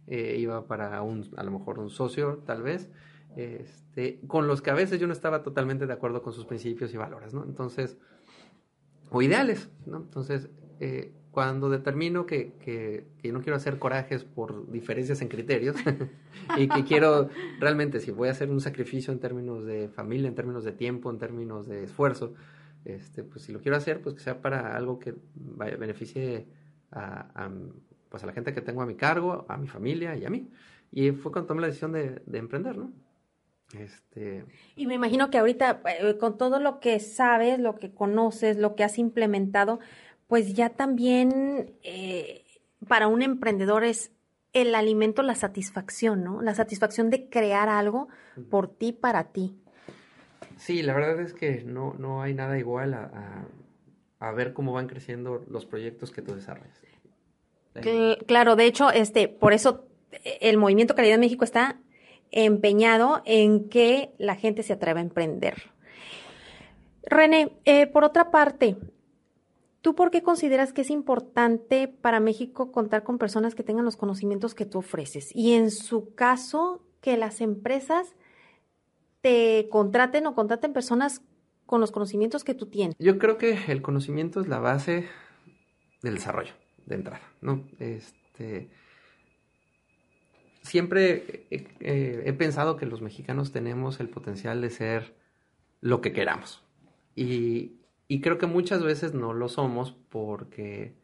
eh, 0.07 0.35
iba 0.37 0.67
para 0.67 1.01
un, 1.01 1.29
a 1.37 1.43
lo 1.43 1.51
mejor 1.51 1.79
un 1.79 1.89
socio 1.89 2.43
tal 2.45 2.61
vez, 2.61 2.89
este, 3.37 4.19
con 4.27 4.47
los 4.47 4.61
que 4.61 4.69
a 4.69 4.73
veces 4.73 4.99
yo 4.99 5.07
no 5.07 5.13
estaba 5.13 5.43
totalmente 5.43 5.87
de 5.87 5.93
acuerdo 5.93 6.21
con 6.21 6.33
sus 6.33 6.45
principios 6.45 6.93
y 6.93 6.97
valores, 6.97 7.33
¿no? 7.33 7.45
Entonces, 7.45 7.97
o 9.09 9.21
ideales, 9.21 9.69
¿no? 9.85 9.97
Entonces, 9.97 10.49
eh, 10.81 11.13
cuando 11.31 11.69
determino 11.69 12.25
que, 12.25 12.51
que, 12.59 13.07
que, 13.21 13.31
no 13.31 13.41
quiero 13.41 13.55
hacer 13.55 13.79
corajes 13.79 14.25
por 14.25 14.69
diferencias 14.69 15.21
en 15.21 15.29
criterios 15.29 15.77
y 16.57 16.67
que 16.67 16.83
quiero 16.83 17.29
realmente, 17.59 18.01
si 18.01 18.11
voy 18.11 18.27
a 18.27 18.31
hacer 18.31 18.51
un 18.51 18.59
sacrificio 18.59 19.13
en 19.13 19.19
términos 19.19 19.65
de 19.65 19.87
familia, 19.87 20.27
en 20.27 20.35
términos 20.35 20.65
de 20.65 20.73
tiempo, 20.73 21.09
en 21.09 21.17
términos 21.17 21.65
de 21.67 21.85
esfuerzo, 21.85 22.33
este, 22.85 23.23
pues 23.23 23.43
si 23.43 23.51
lo 23.51 23.61
quiero 23.61 23.77
hacer, 23.77 24.01
pues 24.01 24.15
que 24.15 24.21
sea 24.21 24.41
para 24.41 24.75
algo 24.75 24.99
que 24.99 25.15
vaya, 25.35 25.77
beneficie 25.77 26.47
a, 26.91 27.45
a, 27.45 27.51
pues 28.09 28.23
a 28.23 28.27
la 28.27 28.33
gente 28.33 28.53
que 28.53 28.61
tengo 28.61 28.81
a 28.81 28.85
mi 28.85 28.95
cargo, 28.95 29.45
a 29.49 29.57
mi 29.57 29.67
familia 29.67 30.15
y 30.15 30.25
a 30.25 30.29
mí. 30.29 30.49
Y 30.91 31.11
fue 31.11 31.31
cuando 31.31 31.47
tomé 31.47 31.61
la 31.61 31.67
decisión 31.67 31.91
de, 31.91 32.21
emprender, 32.33 32.77
¿no? 32.77 32.93
Este... 33.79 34.45
Y 34.75 34.85
me 34.85 34.93
imagino 34.93 35.31
que 35.31 35.39
ahorita, 35.39 35.81
eh, 35.99 36.17
con 36.19 36.37
todo 36.37 36.59
lo 36.59 36.79
que 36.79 36.99
sabes, 36.99 37.59
lo 37.59 37.75
que 37.75 37.91
conoces, 37.91 38.57
lo 38.57 38.75
que 38.75 38.83
has 38.83 38.99
implementado, 38.99 39.79
pues 40.27 40.53
ya 40.53 40.69
también 40.69 41.73
eh, 41.81 42.43
para 42.87 43.07
un 43.07 43.23
emprendedor 43.23 43.83
es 43.83 44.11
el 44.53 44.75
alimento, 44.75 45.23
la 45.23 45.33
satisfacción, 45.33 46.23
¿no? 46.23 46.43
La 46.43 46.53
satisfacción 46.53 47.09
de 47.09 47.27
crear 47.29 47.69
algo 47.69 48.07
por 48.51 48.67
ti, 48.67 48.91
para 48.91 49.31
ti. 49.31 49.55
Sí, 50.57 50.81
la 50.81 50.93
verdad 50.93 51.19
es 51.19 51.33
que 51.33 51.63
no, 51.63 51.93
no 51.97 52.21
hay 52.21 52.33
nada 52.33 52.57
igual 52.57 52.93
a, 52.93 53.45
a 54.19 54.31
ver 54.31 54.53
cómo 54.53 54.73
van 54.73 54.87
creciendo 54.87 55.43
los 55.49 55.65
proyectos 55.65 56.11
que 56.11 56.21
tú 56.21 56.33
desarrollas 56.33 56.81
claro, 58.25 58.55
de 58.55 58.65
hecho, 58.65 58.91
este, 58.91 59.27
por 59.27 59.53
eso 59.53 59.85
el 60.23 60.57
movimiento 60.57 60.95
Calidad 60.95 61.17
México 61.17 61.43
está 61.43 61.79
empeñado 62.31 63.21
en 63.25 63.69
que 63.69 64.13
la 64.17 64.35
gente 64.35 64.63
se 64.63 64.73
atreva 64.73 64.99
a 64.99 65.03
emprender. 65.03 65.71
René, 67.03 67.51
eh, 67.65 67.87
por 67.87 68.03
otra 68.03 68.31
parte, 68.31 68.77
¿tú 69.81 69.95
por 69.95 70.09
qué 70.09 70.23
consideras 70.23 70.73
que 70.73 70.81
es 70.81 70.89
importante 70.89 71.87
para 71.87 72.19
México 72.19 72.71
contar 72.71 73.03
con 73.03 73.17
personas 73.17 73.55
que 73.55 73.63
tengan 73.63 73.85
los 73.85 73.97
conocimientos 73.97 74.55
que 74.55 74.65
tú 74.65 74.79
ofreces? 74.79 75.35
Y 75.35 75.53
en 75.53 75.69
su 75.69 76.13
caso, 76.15 76.81
que 77.01 77.17
las 77.17 77.41
empresas 77.41 78.15
te 79.23 79.69
contraten 79.71 80.27
o 80.27 80.35
contraten 80.35 80.73
personas 80.73 81.21
con 81.65 81.79
los 81.79 81.91
conocimientos 81.91 82.43
que 82.43 82.53
tú 82.53 82.67
tienes. 82.67 82.95
Yo 82.99 83.17
creo 83.17 83.37
que 83.37 83.57
el 83.69 83.81
conocimiento 83.81 84.41
es 84.41 84.49
la 84.49 84.59
base 84.59 85.07
del 86.01 86.15
desarrollo 86.15 86.53
de 86.85 86.95
entrada. 86.95 87.21
Este, 87.79 88.69
siempre 90.61 91.47
he 91.49 92.33
pensado 92.33 92.75
que 92.75 92.85
los 92.85 93.01
mexicanos 93.01 93.53
tenemos 93.53 94.01
el 94.01 94.09
potencial 94.09 94.59
de 94.61 94.69
ser 94.69 95.15
lo 95.79 96.01
que 96.01 96.11
queramos. 96.11 96.61
Y, 97.15 97.79
creo 98.21 98.37
que 98.37 98.45
muchas 98.45 98.83
veces 98.83 99.13
no 99.13 99.33
lo 99.33 99.47
somos 99.47 99.95
porque 100.09 100.95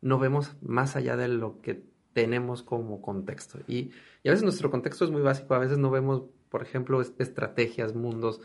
no 0.00 0.18
vemos 0.18 0.56
más 0.60 0.96
allá 0.96 1.16
de 1.16 1.28
lo 1.28 1.62
que 1.62 1.84
tenemos 2.12 2.62
como 2.64 3.00
contexto. 3.00 3.60
Y, 3.68 3.92
a 4.24 4.30
veces 4.30 4.42
nuestro 4.42 4.72
contexto 4.72 5.04
es 5.04 5.12
muy 5.12 5.22
básico, 5.22 5.54
a 5.54 5.58
veces 5.60 5.78
no 5.78 5.90
vemos, 5.90 6.24
por 6.50 6.62
ejemplo, 6.62 7.00
estrategias, 7.00 7.94
mundos, 7.94 8.40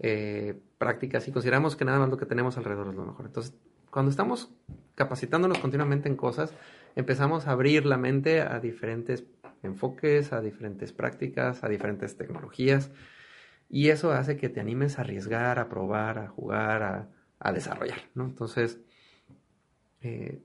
eh, 0.00 0.60
prácticas 0.76 1.26
y 1.28 1.32
consideramos 1.32 1.76
que 1.76 1.84
nada 1.84 2.00
más 2.00 2.10
lo 2.10 2.16
que 2.16 2.26
tenemos 2.26 2.56
alrededor 2.58 2.88
es 2.88 2.94
lo 2.94 3.06
mejor. 3.06 3.26
Entonces, 3.26 3.54
cuando 3.90 4.10
estamos 4.10 4.52
capacitándonos 4.96 5.58
continuamente 5.58 6.08
en 6.08 6.16
cosas, 6.16 6.52
empezamos 6.96 7.46
a 7.46 7.52
abrir 7.52 7.86
la 7.86 7.96
mente 7.96 8.40
a 8.40 8.58
diferentes 8.60 9.24
enfoques, 9.62 10.32
a 10.32 10.40
diferentes 10.40 10.92
prácticas, 10.92 11.64
a 11.64 11.68
diferentes 11.68 12.16
tecnologías. 12.16 12.90
Y 13.70 13.88
eso 13.88 14.12
hace 14.12 14.36
que 14.36 14.48
te 14.48 14.60
animes 14.60 14.98
a 14.98 15.02
arriesgar, 15.02 15.58
a 15.58 15.68
probar, 15.68 16.18
a 16.18 16.28
jugar, 16.28 17.08
a, 17.38 17.52
desarrollar, 17.52 18.02
¿no? 18.14 18.24
Entonces... 18.24 18.80
Eh, 20.00 20.42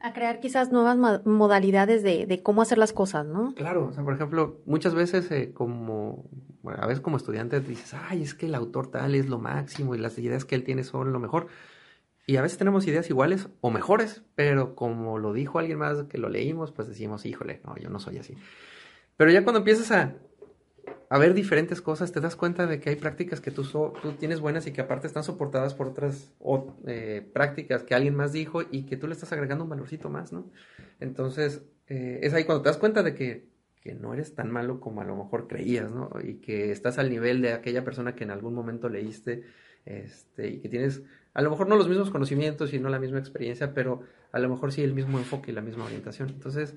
a 0.00 0.12
crear 0.14 0.40
quizás 0.40 0.72
nuevas 0.72 1.24
modalidades 1.26 2.02
de, 2.02 2.40
cómo 2.42 2.62
hacer 2.62 2.78
las 2.78 2.92
cosas, 2.92 3.26
¿no? 3.26 3.54
Claro, 3.54 3.88
o 3.88 3.92
sea, 3.92 4.02
por 4.02 4.14
ejemplo, 4.14 4.60
muchas 4.64 4.94
veces 4.94 5.30
eh, 5.30 5.52
como, 5.52 6.24
a 6.64 6.86
veces 6.86 7.02
como 7.02 7.18
estudiante 7.18 7.60
dices, 7.60 7.94
ay, 7.94 8.22
es 8.22 8.34
que 8.34 8.46
el 8.46 8.54
autor 8.54 8.90
tal 8.90 9.14
es 9.14 9.28
lo 9.28 9.38
máximo 9.38 9.94
y 9.94 9.98
las 9.98 10.18
ideas 10.18 10.44
que 10.44 10.54
él 10.54 10.64
tiene 10.64 10.84
son 10.84 11.12
lo 11.12 11.20
mejor. 11.20 11.48
Y 12.26 12.36
a 12.36 12.42
veces 12.42 12.58
tenemos 12.58 12.86
ideas 12.86 13.10
iguales 13.10 13.48
o 13.60 13.70
mejores, 13.70 14.22
pero 14.34 14.74
como 14.74 15.18
lo 15.18 15.32
dijo 15.32 15.58
alguien 15.58 15.78
más 15.78 16.04
que 16.04 16.16
lo 16.16 16.28
leímos, 16.28 16.72
pues 16.72 16.88
decimos, 16.88 17.26
híjole, 17.26 17.60
no, 17.64 17.76
yo 17.76 17.90
no 17.90 17.98
soy 17.98 18.18
así. 18.18 18.36
Pero 19.16 19.30
ya 19.30 19.44
cuando 19.44 19.58
empiezas 19.58 19.90
a, 19.92 20.14
a 21.08 21.18
ver 21.18 21.34
diferentes 21.34 21.80
cosas, 21.80 22.12
te 22.12 22.20
das 22.20 22.36
cuenta 22.36 22.66
de 22.66 22.80
que 22.80 22.90
hay 22.90 22.96
prácticas 22.96 23.40
que 23.40 23.50
tú, 23.50 23.64
tú 23.64 24.12
tienes 24.12 24.40
buenas 24.40 24.66
y 24.66 24.72
que 24.72 24.80
aparte 24.80 25.06
están 25.06 25.24
soportadas 25.24 25.74
por 25.74 25.88
otras 25.88 26.32
eh, 26.86 27.28
prácticas 27.32 27.82
que 27.82 27.94
alguien 27.94 28.14
más 28.14 28.32
dijo 28.32 28.62
y 28.70 28.84
que 28.84 28.96
tú 28.96 29.06
le 29.06 29.14
estás 29.14 29.32
agregando 29.32 29.64
un 29.64 29.70
valorcito 29.70 30.08
más, 30.08 30.32
¿no? 30.32 30.50
Entonces, 31.00 31.62
eh, 31.88 32.20
es 32.22 32.34
ahí 32.34 32.44
cuando 32.44 32.62
te 32.62 32.68
das 32.68 32.78
cuenta 32.78 33.02
de 33.02 33.14
que, 33.14 33.48
que 33.82 33.94
no 33.94 34.14
eres 34.14 34.34
tan 34.34 34.50
malo 34.50 34.80
como 34.80 35.00
a 35.00 35.04
lo 35.04 35.16
mejor 35.16 35.48
creías, 35.48 35.90
¿no? 35.90 36.10
Y 36.22 36.34
que 36.34 36.70
estás 36.70 36.98
al 36.98 37.10
nivel 37.10 37.42
de 37.42 37.52
aquella 37.52 37.84
persona 37.84 38.14
que 38.14 38.24
en 38.24 38.30
algún 38.30 38.54
momento 38.54 38.88
leíste 38.88 39.44
este, 39.84 40.48
y 40.48 40.58
que 40.60 40.68
tienes 40.68 41.02
a 41.32 41.42
lo 41.42 41.50
mejor 41.50 41.68
no 41.68 41.76
los 41.76 41.88
mismos 41.88 42.10
conocimientos 42.10 42.72
y 42.74 42.80
no 42.80 42.88
la 42.88 42.98
misma 42.98 43.18
experiencia, 43.18 43.72
pero 43.72 44.02
a 44.32 44.38
lo 44.38 44.48
mejor 44.48 44.72
sí 44.72 44.82
el 44.82 44.94
mismo 44.94 45.18
enfoque 45.18 45.52
y 45.52 45.54
la 45.54 45.60
misma 45.60 45.84
orientación. 45.84 46.28
Entonces, 46.28 46.74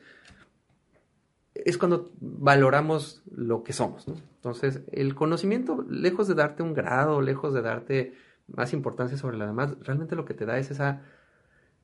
es 1.65 1.77
cuando 1.77 2.11
valoramos 2.19 3.21
lo 3.31 3.63
que 3.63 3.73
somos. 3.73 4.05
Entonces, 4.07 4.81
el 4.91 5.15
conocimiento, 5.15 5.85
lejos 5.89 6.27
de 6.27 6.35
darte 6.35 6.63
un 6.63 6.73
grado, 6.73 7.21
lejos 7.21 7.53
de 7.53 7.61
darte 7.61 8.13
más 8.47 8.73
importancia 8.73 9.17
sobre 9.17 9.37
la 9.37 9.47
demás, 9.47 9.75
realmente 9.81 10.15
lo 10.15 10.25
que 10.25 10.33
te 10.33 10.45
da 10.45 10.57
es 10.57 10.71
esa, 10.71 11.01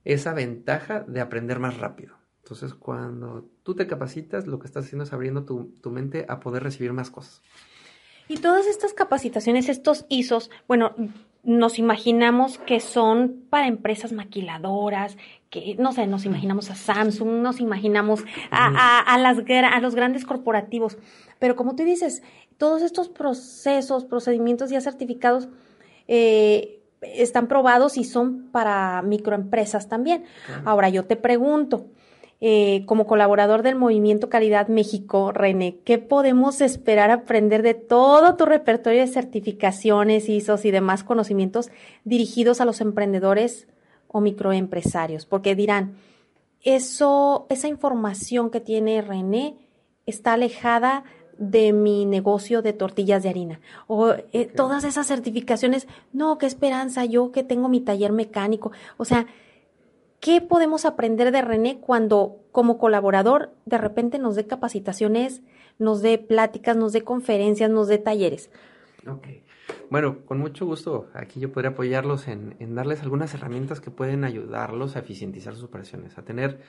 esa 0.03 0.33
ventaja 0.33 1.01
de 1.01 1.21
aprender 1.21 1.59
más 1.59 1.77
rápido. 1.77 2.15
Entonces, 2.43 2.73
cuando 2.73 3.49
tú 3.63 3.75
te 3.75 3.87
capacitas, 3.87 4.47
lo 4.47 4.59
que 4.59 4.67
estás 4.67 4.85
haciendo 4.85 5.03
es 5.03 5.13
abriendo 5.13 5.45
tu, 5.45 5.71
tu 5.81 5.91
mente 5.91 6.25
a 6.27 6.39
poder 6.39 6.63
recibir 6.63 6.91
más 6.93 7.09
cosas. 7.09 7.41
Y 8.27 8.37
todas 8.37 8.67
estas 8.67 8.93
capacitaciones, 8.93 9.69
estos 9.69 10.05
ISOs, 10.09 10.51
bueno, 10.67 10.93
nos 11.43 11.79
imaginamos 11.79 12.57
que 12.57 12.79
son 12.79 13.43
para 13.49 13.67
empresas 13.67 14.11
maquiladoras, 14.11 15.17
que 15.49 15.75
no 15.79 15.93
sé, 15.93 16.05
nos 16.05 16.25
imaginamos 16.25 16.69
a 16.69 16.75
Samsung, 16.75 17.41
nos 17.41 17.59
imaginamos 17.59 18.23
a, 18.51 18.99
a, 18.99 19.17
las, 19.17 19.37
a 19.39 19.79
los 19.79 19.95
grandes 19.95 20.25
corporativos. 20.25 20.97
Pero 21.39 21.55
como 21.55 21.75
tú 21.75 21.83
dices, 21.83 22.21
todos 22.57 22.81
estos 22.81 23.09
procesos, 23.09 24.05
procedimientos 24.05 24.69
ya 24.69 24.81
certificados 24.81 25.47
eh, 26.07 26.81
están 27.01 27.47
probados 27.47 27.97
y 27.97 28.03
son 28.03 28.49
para 28.51 29.01
microempresas 29.01 29.87
también. 29.87 30.25
Ahora 30.65 30.89
yo 30.89 31.05
te 31.05 31.15
pregunto, 31.15 31.85
eh, 32.41 32.83
como 32.85 33.05
colaborador 33.05 33.63
del 33.63 33.75
Movimiento 33.75 34.29
Calidad 34.29 34.69
México, 34.69 35.33
René, 35.33 35.77
¿qué 35.83 35.97
podemos 35.97 36.61
esperar 36.61 37.11
aprender 37.11 37.63
de 37.63 37.73
todo 37.73 38.37
tu 38.37 38.45
repertorio 38.45 39.01
de 39.01 39.07
certificaciones, 39.07 40.29
ISOs 40.29 40.63
y 40.63 40.71
demás 40.71 41.03
conocimientos 41.03 41.69
dirigidos 42.05 42.61
a 42.61 42.65
los 42.65 42.79
emprendedores 42.79 43.67
o 44.07 44.21
microempresarios? 44.21 45.25
Porque 45.25 45.53
dirán, 45.53 45.95
eso, 46.61 47.45
esa 47.49 47.67
información 47.67 48.49
que 48.51 48.61
tiene 48.61 49.01
René 49.01 49.55
está 50.05 50.33
alejada 50.33 51.03
de 51.37 51.71
mi 51.71 52.05
negocio 52.05 52.61
de 52.61 52.73
tortillas 52.73 53.23
de 53.23 53.29
harina. 53.29 53.59
O 53.87 54.13
eh, 54.33 54.45
todas 54.45 54.83
esas 54.83 55.07
certificaciones, 55.07 55.87
no, 56.11 56.37
qué 56.37 56.45
esperanza, 56.45 57.05
yo 57.05 57.31
que 57.31 57.43
tengo 57.43 57.69
mi 57.69 57.79
taller 57.79 58.11
mecánico. 58.11 58.71
O 58.97 59.05
sea, 59.05 59.25
¿Qué 60.19 60.41
podemos 60.41 60.85
aprender 60.85 61.31
de 61.31 61.41
René 61.41 61.79
cuando 61.79 62.43
como 62.51 62.77
colaborador 62.77 63.53
de 63.65 63.77
repente 63.77 64.19
nos 64.19 64.35
dé 64.35 64.45
capacitaciones, 64.47 65.41
nos 65.77 66.01
dé 66.01 66.17
pláticas, 66.17 66.75
nos 66.75 66.91
dé 66.91 67.03
conferencias, 67.03 67.69
nos 67.69 67.87
dé 67.87 67.99
talleres? 67.99 68.49
Ok. 69.07 69.27
Bueno, 69.89 70.25
con 70.25 70.39
mucho 70.39 70.65
gusto. 70.65 71.09
Aquí 71.13 71.39
yo 71.39 71.51
podría 71.51 71.71
apoyarlos 71.71 72.27
en, 72.27 72.55
darles 72.75 73.01
algunas 73.01 73.33
herramientas 73.33 73.79
que 73.79 73.91
pueden 73.91 74.23
ayudarlos 74.23 74.95
a 74.95 74.99
eficientizar 74.99 75.55
sus 75.55 75.63
operaciones, 75.63 76.17
a 76.17 76.23
tener 76.23 76.59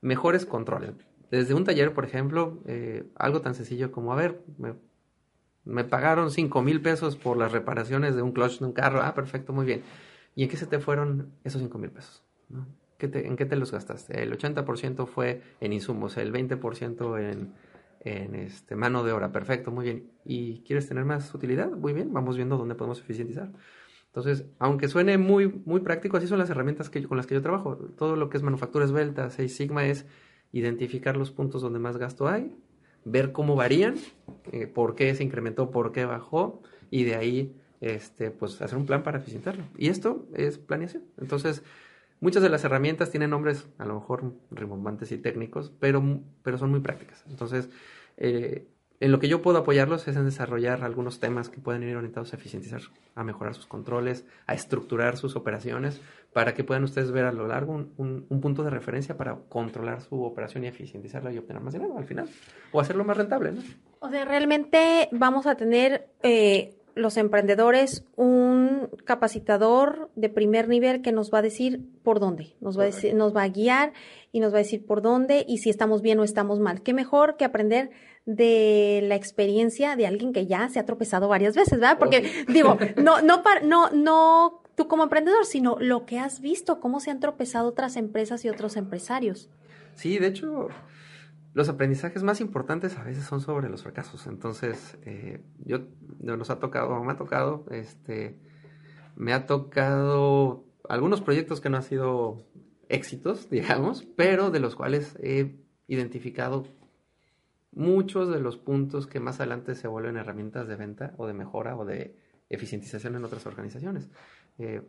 mejores 0.00 0.46
controles. 0.46 0.92
Desde 1.30 1.54
un 1.54 1.64
taller, 1.64 1.92
por 1.94 2.04
ejemplo, 2.04 2.58
eh, 2.66 3.10
algo 3.16 3.40
tan 3.40 3.54
sencillo 3.54 3.92
como, 3.92 4.12
a 4.12 4.16
ver, 4.16 4.42
me, 5.64 5.84
pagaron 5.84 6.30
5 6.30 6.62
mil 6.62 6.80
pesos 6.80 7.16
por 7.16 7.36
las 7.36 7.52
reparaciones 7.52 8.14
de 8.14 8.22
un 8.22 8.32
clutch 8.32 8.60
de 8.60 8.66
un 8.66 8.72
carro. 8.72 9.00
Ah, 9.02 9.14
perfecto, 9.14 9.52
muy 9.52 9.66
bien. 9.66 9.82
¿Y 10.34 10.44
en 10.44 10.48
qué 10.48 10.56
se 10.56 10.66
te 10.66 10.78
fueron 10.78 11.32
esos 11.44 11.60
5 11.60 11.78
mil 11.78 11.90
pesos? 11.90 12.24
¿En 13.06 13.36
qué 13.36 13.46
te 13.46 13.56
los 13.56 13.72
gastaste? 13.72 14.22
El 14.22 14.36
80% 14.36 15.06
fue 15.06 15.42
en 15.60 15.72
insumos, 15.72 16.16
el 16.16 16.32
20% 16.32 17.18
en, 17.18 17.54
en 18.00 18.34
este, 18.34 18.76
mano 18.76 19.04
de 19.04 19.12
obra. 19.12 19.32
Perfecto, 19.32 19.70
muy 19.70 19.84
bien. 19.84 20.10
¿Y 20.24 20.60
quieres 20.60 20.88
tener 20.88 21.04
más 21.04 21.32
utilidad? 21.34 21.70
Muy 21.70 21.92
bien, 21.92 22.12
vamos 22.12 22.36
viendo 22.36 22.56
dónde 22.56 22.74
podemos 22.74 23.00
eficientizar. 23.00 23.50
Entonces, 24.06 24.44
aunque 24.58 24.88
suene 24.88 25.18
muy, 25.18 25.62
muy 25.64 25.80
práctico, 25.80 26.16
así 26.16 26.26
son 26.26 26.38
las 26.38 26.50
herramientas 26.50 26.90
que, 26.90 27.02
con 27.04 27.16
las 27.16 27.26
que 27.26 27.34
yo 27.34 27.42
trabajo. 27.42 27.76
Todo 27.76 28.16
lo 28.16 28.28
que 28.28 28.38
es 28.38 28.42
manufactura 28.42 28.84
esbelta, 28.84 29.30
Seis 29.30 29.54
Sigma 29.54 29.86
es 29.86 30.06
identificar 30.52 31.16
los 31.16 31.30
puntos 31.30 31.62
donde 31.62 31.78
más 31.78 31.96
gasto 31.96 32.28
hay, 32.28 32.56
ver 33.04 33.30
cómo 33.30 33.54
varían, 33.54 33.94
eh, 34.50 34.66
por 34.66 34.96
qué 34.96 35.14
se 35.14 35.22
incrementó, 35.22 35.70
por 35.70 35.92
qué 35.92 36.06
bajó, 36.06 36.60
y 36.90 37.04
de 37.04 37.14
ahí 37.14 37.56
este, 37.80 38.32
pues 38.32 38.60
hacer 38.60 38.76
un 38.76 38.86
plan 38.86 39.04
para 39.04 39.18
eficientarlo. 39.18 39.62
Y 39.78 39.88
esto 39.88 40.26
es 40.34 40.58
planeación. 40.58 41.04
Entonces, 41.18 41.62
Muchas 42.20 42.42
de 42.42 42.50
las 42.50 42.64
herramientas 42.64 43.10
tienen 43.10 43.30
nombres 43.30 43.66
a 43.78 43.86
lo 43.86 43.94
mejor 43.94 44.34
rimbombantes 44.50 45.10
y 45.10 45.18
técnicos, 45.18 45.72
pero, 45.80 46.02
pero 46.42 46.58
son 46.58 46.70
muy 46.70 46.80
prácticas. 46.80 47.24
Entonces, 47.28 47.70
eh, 48.18 48.68
en 49.00 49.12
lo 49.12 49.18
que 49.18 49.28
yo 49.28 49.40
puedo 49.40 49.56
apoyarlos 49.56 50.06
es 50.06 50.16
en 50.16 50.26
desarrollar 50.26 50.84
algunos 50.84 51.20
temas 51.20 51.48
que 51.48 51.58
pueden 51.58 51.82
ir 51.82 51.96
orientados 51.96 52.34
a 52.34 52.36
eficientizar, 52.36 52.82
a 53.14 53.24
mejorar 53.24 53.54
sus 53.54 53.66
controles, 53.66 54.26
a 54.46 54.52
estructurar 54.52 55.16
sus 55.16 55.36
operaciones, 55.36 56.02
para 56.34 56.52
que 56.52 56.64
puedan 56.64 56.84
ustedes 56.84 57.10
ver 57.10 57.24
a 57.24 57.32
lo 57.32 57.48
largo 57.48 57.86
un, 57.96 58.40
punto 58.42 58.62
de 58.62 58.68
referencia 58.68 59.16
para 59.16 59.36
controlar 59.48 60.02
su 60.02 60.22
operación 60.22 60.64
y 60.64 60.68
eficientizarla 60.68 61.32
y 61.32 61.38
obtener 61.38 61.62
más 61.62 61.72
dinero 61.72 61.96
al 61.96 62.04
final, 62.04 62.28
o 62.72 62.80
hacerlo 62.80 63.04
más 63.04 63.16
rentable. 63.16 63.52
¿no? 63.52 63.62
O 64.00 64.10
sea, 64.10 64.26
realmente 64.26 65.08
vamos 65.12 65.46
a 65.46 65.54
tener 65.54 66.10
eh, 66.22 66.76
los 66.94 67.16
emprendedores 67.16 68.04
un 68.16 68.88
capacitador 69.04 70.10
de 70.16 70.28
primer 70.28 70.68
nivel 70.68 71.02
que 71.02 71.12
nos 71.12 71.32
va 71.32 71.38
a 71.38 71.42
decir 71.42 71.80
por 72.02 72.20
dónde, 72.20 72.54
nos 72.60 72.78
va 72.78 72.82
a, 72.82 72.86
decir, 72.86 73.14
nos 73.14 73.34
va 73.34 73.42
a 73.42 73.48
guiar 73.48 73.92
y 74.32 74.40
nos 74.40 74.52
va 74.52 74.58
a 74.58 74.62
decir 74.62 74.84
por 74.84 75.02
dónde 75.02 75.44
y 75.48 75.58
si 75.58 75.70
estamos 75.70 76.02
bien 76.02 76.18
o 76.18 76.24
estamos 76.24 76.60
mal. 76.60 76.82
Qué 76.82 76.94
mejor 76.94 77.36
que 77.36 77.44
aprender 77.44 77.90
de 78.26 79.00
la 79.04 79.16
experiencia 79.16 79.96
de 79.96 80.06
alguien 80.06 80.32
que 80.32 80.46
ya 80.46 80.68
se 80.68 80.78
ha 80.78 80.86
tropezado 80.86 81.28
varias 81.28 81.56
veces, 81.56 81.78
¿verdad? 81.78 81.98
Porque 81.98 82.30
digo, 82.48 82.78
no, 82.96 83.20
no, 83.22 83.42
no, 83.62 83.90
no 83.90 84.62
tú 84.74 84.88
como 84.88 85.02
emprendedor, 85.02 85.44
sino 85.46 85.76
lo 85.78 86.06
que 86.06 86.18
has 86.18 86.40
visto, 86.40 86.80
cómo 86.80 87.00
se 87.00 87.10
han 87.10 87.20
tropezado 87.20 87.68
otras 87.68 87.96
empresas 87.96 88.44
y 88.44 88.48
otros 88.48 88.76
empresarios. 88.76 89.48
Sí, 89.94 90.18
de 90.18 90.28
hecho, 90.28 90.68
los 91.52 91.68
aprendizajes 91.68 92.22
más 92.22 92.40
importantes 92.40 92.96
a 92.96 93.02
veces 93.04 93.24
son 93.24 93.40
sobre 93.40 93.68
los 93.68 93.82
fracasos. 93.82 94.26
Entonces, 94.26 94.98
eh, 95.04 95.42
yo 95.58 95.80
nos 96.20 96.50
ha 96.50 96.60
tocado, 96.60 97.02
me 97.02 97.12
ha 97.12 97.16
tocado, 97.16 97.64
este, 97.70 98.38
me 99.16 99.32
ha 99.32 99.46
tocado 99.46 100.64
algunos 100.88 101.20
proyectos 101.20 101.60
que 101.60 101.68
no 101.68 101.78
han 101.78 101.82
sido 101.82 102.46
éxitos, 102.88 103.48
digamos, 103.50 104.06
pero 104.16 104.50
de 104.50 104.60
los 104.60 104.76
cuales 104.76 105.16
he 105.22 105.56
identificado 105.88 106.66
muchos 107.72 108.30
de 108.30 108.40
los 108.40 108.56
puntos 108.56 109.06
que 109.06 109.20
más 109.20 109.40
adelante 109.40 109.74
se 109.74 109.88
vuelven 109.88 110.16
herramientas 110.16 110.68
de 110.68 110.76
venta 110.76 111.14
o 111.16 111.26
de 111.26 111.34
mejora 111.34 111.76
o 111.76 111.84
de 111.84 112.16
eficientización 112.48 113.16
en 113.16 113.24
otras 113.24 113.46
organizaciones. 113.46 114.08
Eh, 114.58 114.82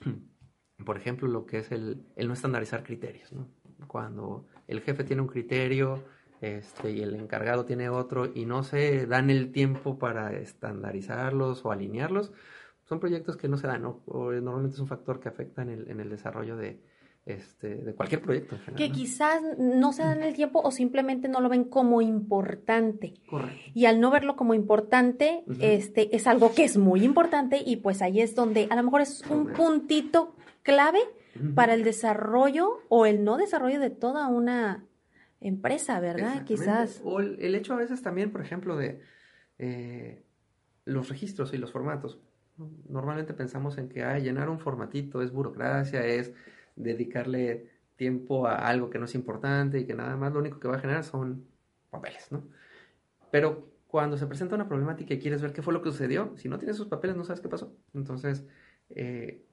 por 0.84 0.96
ejemplo, 0.96 1.28
lo 1.28 1.46
que 1.46 1.58
es 1.58 1.70
el, 1.70 2.06
el 2.16 2.28
no 2.28 2.34
estandarizar 2.34 2.82
criterios. 2.82 3.32
¿no? 3.32 3.48
Cuando 3.86 4.46
el 4.68 4.82
jefe 4.82 5.02
tiene 5.02 5.22
un 5.22 5.28
criterio 5.28 6.04
este, 6.40 6.92
y 6.92 7.00
el 7.00 7.16
encargado 7.16 7.64
tiene 7.64 7.88
otro 7.88 8.30
y 8.32 8.46
no 8.46 8.62
se 8.62 9.06
dan 9.06 9.30
el 9.30 9.50
tiempo 9.50 9.98
para 9.98 10.32
estandarizarlos 10.36 11.64
o 11.64 11.72
alinearlos, 11.72 12.32
son 12.84 13.00
proyectos 13.00 13.36
que 13.36 13.48
no 13.48 13.56
se 13.56 13.66
dan, 13.66 13.82
¿no? 13.82 14.02
o 14.06 14.30
normalmente 14.30 14.74
es 14.74 14.80
un 14.80 14.86
factor 14.86 15.20
que 15.20 15.28
afecta 15.28 15.62
en 15.62 15.70
el, 15.70 15.90
en 15.90 16.00
el 16.00 16.08
desarrollo 16.08 16.56
de, 16.56 16.80
este, 17.26 17.74
de 17.74 17.94
cualquier 17.94 18.22
proyecto. 18.22 18.54
En 18.54 18.60
general, 18.62 18.78
que 18.78 18.92
quizás 18.92 19.42
no 19.58 19.92
se 19.92 20.02
dan 20.02 20.22
el 20.22 20.34
tiempo 20.34 20.60
o 20.60 20.70
simplemente 20.70 21.28
no 21.28 21.40
lo 21.40 21.48
ven 21.48 21.64
como 21.64 22.00
importante. 22.00 23.14
Correcto. 23.28 23.70
Y 23.74 23.84
al 23.86 24.00
no 24.00 24.10
verlo 24.10 24.36
como 24.36 24.54
importante, 24.54 25.44
este, 25.60 26.14
es 26.16 26.26
algo 26.26 26.54
que 26.54 26.64
es 26.64 26.78
muy 26.78 27.04
importante 27.04 27.62
y 27.64 27.76
pues 27.76 28.00
ahí 28.00 28.20
es 28.20 28.34
donde 28.34 28.68
a 28.70 28.76
lo 28.76 28.82
mejor 28.82 29.02
es 29.02 29.22
un 29.28 29.48
puntito 29.48 30.34
clave 30.62 31.00
para 31.54 31.74
el 31.74 31.84
desarrollo 31.84 32.80
o 32.88 33.06
el 33.06 33.24
no 33.24 33.36
desarrollo 33.36 33.80
de 33.80 33.90
toda 33.90 34.28
una 34.28 34.84
empresa, 35.40 36.00
¿verdad? 36.00 36.44
Quizás. 36.44 37.00
O 37.04 37.20
el, 37.20 37.54
hecho 37.54 37.74
a 37.74 37.76
veces 37.76 38.02
también, 38.02 38.30
por 38.30 38.40
ejemplo, 38.40 38.76
de 38.76 39.00
eh, 39.58 40.24
los 40.84 41.08
registros 41.08 41.52
y 41.52 41.58
los 41.58 41.72
formatos. 41.72 42.18
Normalmente 42.88 43.34
pensamos 43.34 43.78
en 43.78 43.88
que 43.88 44.02
ah, 44.02 44.18
llenar 44.18 44.48
un 44.48 44.58
formatito 44.58 45.22
es 45.22 45.32
burocracia, 45.32 46.04
es 46.04 46.32
dedicarle 46.74 47.70
tiempo 47.96 48.46
a 48.46 48.56
algo 48.56 48.90
que 48.90 48.98
no 48.98 49.04
es 49.04 49.14
importante 49.14 49.80
y 49.80 49.86
que 49.86 49.94
nada 49.94 50.16
más 50.16 50.32
lo 50.32 50.40
único 50.40 50.58
que 50.58 50.68
va 50.68 50.76
a 50.76 50.80
generar 50.80 51.04
son 51.04 51.46
papeles, 51.90 52.30
¿no? 52.30 52.44
Pero 53.30 53.68
cuando 53.86 54.16
se 54.16 54.26
presenta 54.26 54.54
una 54.54 54.68
problemática 54.68 55.14
y 55.14 55.18
quieres 55.18 55.42
ver 55.42 55.52
qué 55.52 55.62
fue 55.62 55.72
lo 55.72 55.82
que 55.82 55.90
sucedió, 55.90 56.32
si 56.36 56.48
no 56.48 56.58
tienes 56.58 56.76
esos 56.76 56.88
papeles 56.88 57.16
no 57.16 57.24
sabes 57.24 57.40
qué 57.40 57.48
pasó. 57.48 57.74
Entonces, 57.94 58.44
eh, 58.90 59.44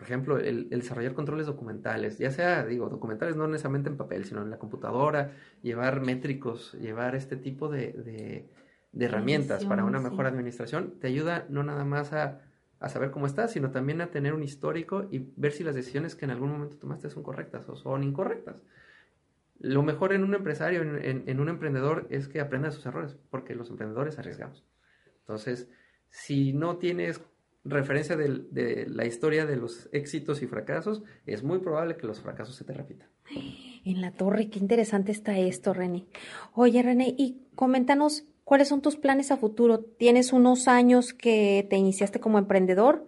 por 0.00 0.06
ejemplo, 0.06 0.38
el, 0.38 0.70
desarrollar 0.70 1.12
controles 1.12 1.44
documentales, 1.44 2.16
ya 2.16 2.30
sea, 2.30 2.64
digo, 2.64 2.88
documentales 2.88 3.36
no 3.36 3.46
necesariamente 3.46 3.90
en 3.90 3.98
papel, 3.98 4.24
sino 4.24 4.40
en 4.40 4.48
la 4.48 4.58
computadora, 4.58 5.32
llevar 5.60 6.00
métricos, 6.00 6.72
llevar 6.80 7.14
este 7.14 7.36
tipo 7.36 7.68
de, 7.68 8.48
herramientas 8.98 9.66
para 9.66 9.84
una 9.84 10.00
mejor 10.00 10.24
administración, 10.24 10.94
te 11.00 11.08
ayuda 11.08 11.44
no 11.50 11.62
nada 11.64 11.84
más 11.84 12.14
a, 12.14 12.40
saber 12.88 13.10
cómo 13.10 13.26
estás, 13.26 13.52
sino 13.52 13.72
también 13.72 14.00
a 14.00 14.06
tener 14.06 14.32
un 14.32 14.42
histórico 14.42 15.06
y 15.10 15.34
ver 15.36 15.52
si 15.52 15.64
las 15.64 15.74
decisiones 15.74 16.14
que 16.14 16.24
en 16.24 16.30
algún 16.30 16.50
momento 16.50 16.76
tomaste 16.76 17.10
son 17.10 17.22
correctas 17.22 17.68
o 17.68 17.76
son 17.76 18.02
incorrectas. 18.02 18.56
Lo 19.58 19.82
mejor 19.82 20.14
en 20.14 20.24
un 20.24 20.32
empresario, 20.32 20.80
en, 20.80 21.24
en 21.26 21.40
un 21.40 21.50
emprendedor, 21.50 22.06
es 22.08 22.26
que 22.26 22.40
aprenda 22.40 22.70
de 22.70 22.74
sus 22.74 22.86
errores, 22.86 23.18
porque 23.28 23.54
los 23.54 23.68
emprendedores 23.68 24.18
arriesgamos. 24.18 24.64
Entonces, 25.18 25.68
si 26.08 26.54
no 26.54 26.78
tienes 26.78 27.20
referencia 27.64 28.16
de, 28.16 28.86
la 28.88 29.06
historia 29.06 29.46
de 29.46 29.56
los 29.56 29.88
éxitos 29.92 30.42
y 30.42 30.46
fracasos, 30.46 31.02
es 31.26 31.42
muy 31.42 31.58
probable 31.58 31.96
que 31.96 32.06
los 32.06 32.20
fracasos 32.20 32.54
se 32.54 32.64
te 32.64 32.72
repitan. 32.72 33.08
En 33.84 34.00
la 34.00 34.12
torre, 34.12 34.48
qué 34.48 34.58
interesante 34.58 35.12
está 35.12 35.38
esto, 35.38 35.72
René. 35.72 36.06
Oye, 36.54 36.82
René, 36.82 37.14
y 37.16 37.42
coméntanos 37.54 38.24
cuáles 38.44 38.68
son 38.68 38.82
tus 38.82 38.96
planes 38.96 39.30
a 39.30 39.36
futuro. 39.36 39.80
Tienes 39.80 40.32
unos 40.32 40.68
años 40.68 41.12
que 41.12 41.66
te 41.70 41.76
iniciaste 41.76 42.20
como 42.20 42.38
emprendedor. 42.38 43.06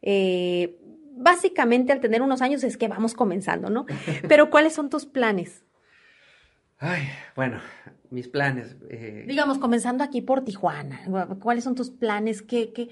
Eh, 0.00 0.78
básicamente, 1.12 1.92
al 1.92 2.00
tener 2.00 2.22
unos 2.22 2.42
años 2.42 2.64
es 2.64 2.76
que 2.76 2.88
vamos 2.88 3.14
comenzando, 3.14 3.70
¿no? 3.70 3.86
Pero 4.28 4.50
¿cuáles 4.50 4.72
son 4.72 4.90
tus 4.90 5.06
planes? 5.06 5.64
Ay, 6.78 7.02
bueno, 7.36 7.60
mis 8.10 8.26
planes. 8.26 8.76
Eh, 8.90 9.24
Digamos, 9.28 9.58
comenzando 9.58 10.02
aquí 10.02 10.20
por 10.20 10.44
Tijuana. 10.44 11.00
¿Cuáles 11.40 11.62
son 11.62 11.76
tus 11.76 11.90
planes? 11.90 12.42
¿Qué, 12.42 12.72
qué, 12.72 12.88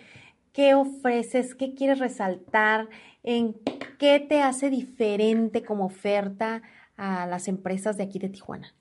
¿Qué 0.52 0.74
ofreces? 0.74 1.54
¿Qué 1.54 1.74
quieres 1.74 2.00
resaltar? 2.00 2.88
¿En 3.22 3.54
qué 3.98 4.24
te 4.28 4.42
hace 4.42 4.68
diferente 4.68 5.64
como 5.64 5.86
oferta 5.86 6.62
a 6.96 7.26
las 7.26 7.46
empresas 7.46 7.96
de 7.96 8.02
aquí 8.02 8.18
de 8.18 8.30
Tijuana? 8.30 8.74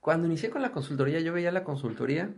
Cuando 0.00 0.26
inicié 0.26 0.50
con 0.50 0.62
la 0.62 0.72
consultoría, 0.72 1.20
yo 1.20 1.32
veía 1.32 1.52
la 1.52 1.62
consultoría 1.62 2.34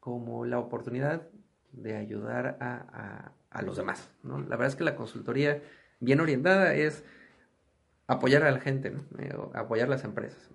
como 0.00 0.44
la 0.44 0.58
oportunidad 0.58 1.28
de 1.72 1.96
ayudar 1.96 2.58
a, 2.60 3.32
los 3.62 3.76
demás. 3.76 4.10
La 4.22 4.56
verdad 4.56 4.66
es 4.66 4.76
que 4.76 4.84
la 4.84 4.96
consultoría 4.96 5.62
bien 6.00 6.20
orientada 6.20 6.74
es 6.74 7.04
apoyar 8.06 8.42
a 8.42 8.50
la 8.50 8.60
gente, 8.60 8.94
eh, 9.18 9.32
apoyar 9.54 9.86
a 9.86 9.90
las 9.90 10.04
empresas. 10.04 10.50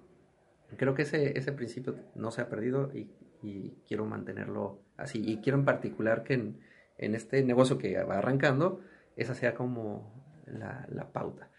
Creo 0.78 0.94
que 0.94 1.02
ese, 1.02 1.52
principio 1.54 1.96
no 2.14 2.30
se 2.30 2.42
ha 2.42 2.50
perdido 2.50 2.92
y, 2.94 3.10
quiero 3.88 4.06
mantenerlo 4.06 4.82
así. 4.98 5.24
Y 5.26 5.38
quiero 5.38 5.58
en 5.58 5.66
particular 5.66 6.24
que 6.24 6.34
en, 6.34 6.60
en, 7.00 7.16
este 7.16 7.44
negocio 7.44 7.78
que 7.78 8.04
va 8.04 8.18
arrancando, 8.18 8.82
esa 9.16 9.34
sea 9.36 9.54
como 9.54 10.14
la, 10.46 10.86
la 10.90 11.12
pauta. 11.12 11.50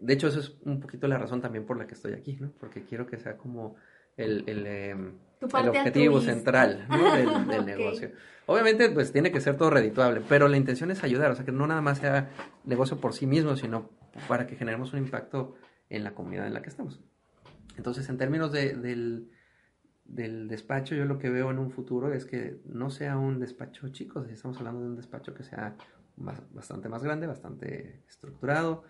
De 0.00 0.14
hecho, 0.14 0.28
eso 0.28 0.40
es 0.40 0.56
un 0.64 0.80
poquito 0.80 1.06
la 1.08 1.18
razón 1.18 1.40
también 1.40 1.66
por 1.66 1.76
la 1.76 1.86
que 1.86 1.94
estoy 1.94 2.12
aquí, 2.12 2.36
¿no? 2.40 2.50
Porque 2.58 2.84
quiero 2.84 3.06
que 3.06 3.18
sea 3.18 3.36
como 3.36 3.76
el, 4.16 4.44
el, 4.46 4.66
em, 4.66 5.12
el 5.40 5.68
objetivo 5.68 6.20
central 6.20 6.86
del, 7.48 7.66
negocio. 7.66 8.10
Obviamente, 8.46 8.90
pues 8.90 9.12
tiene 9.12 9.32
que 9.32 9.40
ser 9.40 9.56
todo 9.56 9.70
redituable, 9.70 10.22
pero 10.28 10.48
la 10.48 10.56
intención 10.56 10.90
es 10.90 11.02
ayudar, 11.02 11.30
o 11.30 11.34
sea, 11.34 11.44
que 11.44 11.52
no 11.52 11.66
nada 11.66 11.80
más 11.80 11.98
sea 11.98 12.30
negocio 12.64 12.98
por 12.98 13.14
sí 13.14 13.26
mismo, 13.26 13.56
sino 13.56 13.90
para 14.28 14.46
que 14.46 14.56
generemos 14.56 14.92
un 14.92 15.00
impacto 15.00 15.54
en 15.88 16.04
la 16.04 16.14
comunidad 16.14 16.46
en 16.46 16.54
la 16.54 16.62
que 16.62 16.68
estamos. 16.68 17.00
Entonces, 17.76 18.08
en 18.08 18.18
términos 18.18 18.52
de, 18.52 18.74
del, 18.74 19.30
del 20.04 20.48
despacho, 20.48 20.94
yo 20.94 21.04
lo 21.04 21.18
que 21.18 21.30
veo 21.30 21.50
en 21.50 21.58
un 21.58 21.70
futuro 21.70 22.12
es 22.12 22.24
que 22.24 22.58
no 22.66 22.90
sea 22.90 23.16
un 23.16 23.40
despacho 23.40 23.88
chico, 23.88 24.24
estamos 24.24 24.58
hablando 24.58 24.80
de 24.80 24.86
un 24.86 24.96
despacho 24.96 25.34
que 25.34 25.42
sea 25.42 25.76
bastante 26.16 26.88
más 26.88 27.02
grande, 27.02 27.26
bastante 27.26 28.02
estructurado, 28.06 28.84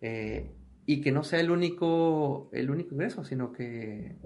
eh, 0.00 0.50
y 0.86 1.00
que 1.00 1.12
no 1.12 1.24
sea 1.24 1.40
el 1.40 1.50
único, 1.50 2.48
el 2.52 2.70
único 2.70 2.94
ingreso, 2.94 3.24
sino 3.24 3.52
que 3.52 4.16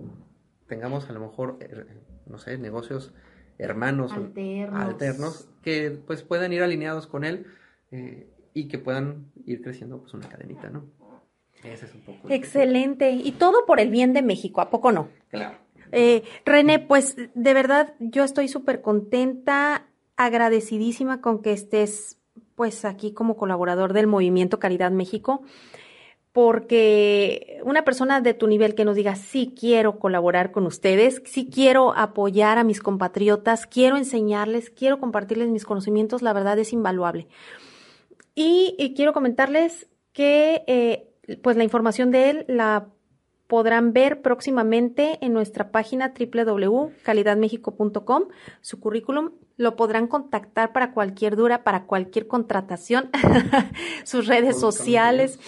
tengamos 0.66 1.09
a 1.09 1.12
lo 1.12 1.20
mejor, 1.20 1.59
eh, 1.61 1.87
no 2.27 2.38
sé, 2.38 2.59
negocios 2.59 3.12
hermanos 3.59 4.12
alternos, 4.12 4.81
alternos 4.81 5.49
que 5.62 5.90
pues 6.07 6.22
puedan 6.22 6.53
ir 6.53 6.62
alineados 6.62 7.07
con 7.07 7.25
él 7.25 7.46
eh, 7.90 8.29
y 8.53 8.68
que 8.68 8.79
puedan 8.79 9.33
ir 9.46 9.62
creciendo 9.62 10.01
pues 10.01 10.12
una 10.14 10.29
cadenita, 10.29 10.68
¿no? 10.68 10.85
Ese 11.64 11.87
es 11.87 11.94
un 11.94 12.03
poco. 12.03 12.29
Excelente. 12.31 13.11
Y 13.11 13.33
todo 13.33 13.64
por 13.66 13.81
el 13.81 13.90
bien 13.90 14.12
de 14.12 14.22
México, 14.22 14.61
¿a 14.61 14.70
poco 14.70 14.92
no? 14.92 15.09
Claro. 15.31 15.65
Eh, 15.92 16.22
René, 16.44 16.79
pues 16.79 17.16
de 17.16 17.55
verdad 17.55 17.94
yo 17.99 18.25
estoy 18.25 18.49
súper 18.49 18.81
contenta, 18.83 19.87
agradecidísima 20.16 21.20
con 21.20 21.42
que 21.42 21.53
estés 21.53 22.18
pues 22.55 22.85
aquí 22.85 23.12
como 23.12 23.37
colaborador 23.37 23.92
del 23.92 24.07
Movimiento 24.07 24.59
Caridad 24.59 24.90
México 24.90 25.42
porque 26.37 27.62
una 27.64 27.83
persona 27.83 28.20
de 28.20 28.35
tu 28.35 28.46
nivel 28.46 28.75
que 28.75 28.85
nos 28.85 28.94
diga, 28.94 29.16
sí 29.16 29.55
quiero 29.59 29.99
colaborar 29.99 30.53
con 30.53 30.66
ustedes, 30.66 31.22
sí 31.25 31.49
quiero 31.51 31.96
apoyar 31.96 32.59
a 32.59 32.62
mis 32.62 32.81
compatriotas, 32.81 33.66
quiero 33.66 33.96
enseñarles, 33.96 34.68
quiero 34.68 35.01
compartirles 35.01 35.49
mis 35.49 35.64
conocimientos, 35.64 36.20
la 36.20 36.35
verdad 36.35 36.59
es 36.59 36.75
invaluable. 36.75 37.27
Y, 38.35 38.92
quiero 38.94 39.14
comentarles 39.14 39.88
que 40.12 40.62
eh, 40.66 41.09
pues 41.42 41.57
la 41.57 41.64
información 41.64 42.11
de 42.11 42.29
él 42.29 42.44
la 42.49 42.88
podrán 43.46 43.92
ver 43.92 44.22
próximamente 44.22 45.18
en 45.20 45.32
nuestra 45.32 45.70
página 45.70 46.12
www.calidadmexico.com, 46.18 48.24
su 48.61 48.80
currículum. 48.80 49.30
Lo 49.59 49.74
podrán 49.76 50.06
contactar 50.06 50.72
para 50.72 50.92
cualquier 50.92 51.35
dura, 51.35 51.64
para 51.64 51.85
cualquier 51.85 52.26
contratación, 52.26 53.09
sus 54.04 54.26
redes 54.26 54.61
sociales. 54.61 55.38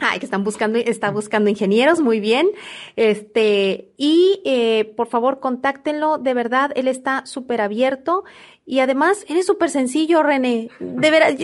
Ay, 0.00 0.18
que 0.18 0.26
están 0.26 0.44
buscando, 0.44 0.78
está 0.78 1.10
buscando 1.10 1.48
ingenieros, 1.48 2.00
muy 2.00 2.20
bien. 2.20 2.50
Este, 2.96 3.92
y 3.96 4.42
eh, 4.44 4.92
por 4.96 5.06
favor, 5.06 5.40
contáctenlo, 5.40 6.18
de 6.18 6.34
verdad, 6.34 6.72
él 6.74 6.88
está 6.88 7.24
súper 7.24 7.62
abierto. 7.62 8.24
Y 8.66 8.80
además, 8.80 9.24
él 9.28 9.38
es 9.38 9.46
súper 9.46 9.70
sencillo, 9.70 10.22
René. 10.22 10.68
De 10.78 11.10
verdad, 11.10 11.34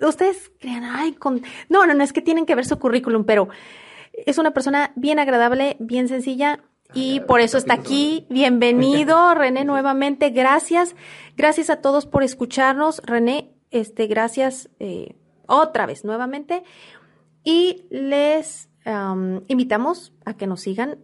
ustedes 0.00 0.52
crean, 0.60 0.84
ay, 0.84 1.14
con... 1.14 1.42
no, 1.68 1.86
no, 1.86 1.94
no, 1.94 2.04
es 2.04 2.12
que 2.12 2.22
tienen 2.22 2.46
que 2.46 2.54
ver 2.54 2.66
su 2.66 2.78
currículum, 2.78 3.24
pero 3.24 3.48
es 4.26 4.38
una 4.38 4.52
persona 4.52 4.92
bien 4.96 5.18
agradable, 5.18 5.76
bien 5.78 6.08
sencilla 6.08 6.60
y 6.94 7.20
por 7.20 7.40
eso 7.40 7.58
está 7.58 7.74
aquí. 7.74 8.26
Bienvenido, 8.30 9.34
René, 9.34 9.64
nuevamente. 9.64 10.30
Gracias. 10.30 10.94
Gracias 11.36 11.68
a 11.70 11.80
todos 11.80 12.06
por 12.06 12.22
escucharnos. 12.22 13.02
René, 13.04 13.50
este, 13.70 14.06
gracias 14.06 14.70
eh, 14.78 15.16
otra 15.46 15.86
vez, 15.86 16.04
nuevamente. 16.04 16.62
Y 17.44 17.86
les 17.90 18.68
invitamos 19.48 20.14
a 20.24 20.34
que 20.34 20.46
nos 20.46 20.62
sigan 20.62 20.98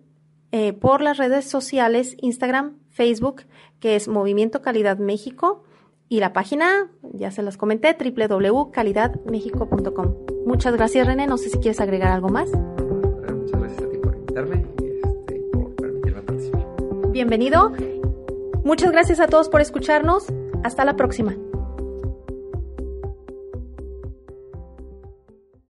eh, 0.52 0.72
por 0.72 1.02
las 1.02 1.18
redes 1.18 1.44
sociales, 1.44 2.16
Instagram, 2.22 2.78
Facebook, 2.88 3.42
que 3.78 3.94
es 3.94 4.08
Movimiento 4.08 4.62
Calidad 4.62 4.96
México. 4.96 5.64
Y 6.08 6.20
la 6.20 6.32
página, 6.32 6.90
ya 7.12 7.30
se 7.30 7.42
las 7.42 7.58
comenté, 7.58 7.94
www.calidadmexico.com. 7.98 10.14
Muchas 10.46 10.72
gracias, 10.74 11.06
René. 11.06 11.26
No 11.26 11.36
sé 11.36 11.50
si 11.50 11.58
quieres 11.58 11.80
agregar 11.80 12.12
algo 12.12 12.30
más. 12.30 12.48
Este. 14.34 15.44
Bienvenido. 17.12 17.72
Muchas 18.64 18.90
gracias 18.90 19.20
a 19.20 19.28
todos 19.28 19.48
por 19.48 19.60
escucharnos. 19.60 20.26
Hasta 20.64 20.84
la 20.84 20.96
próxima. 20.96 21.36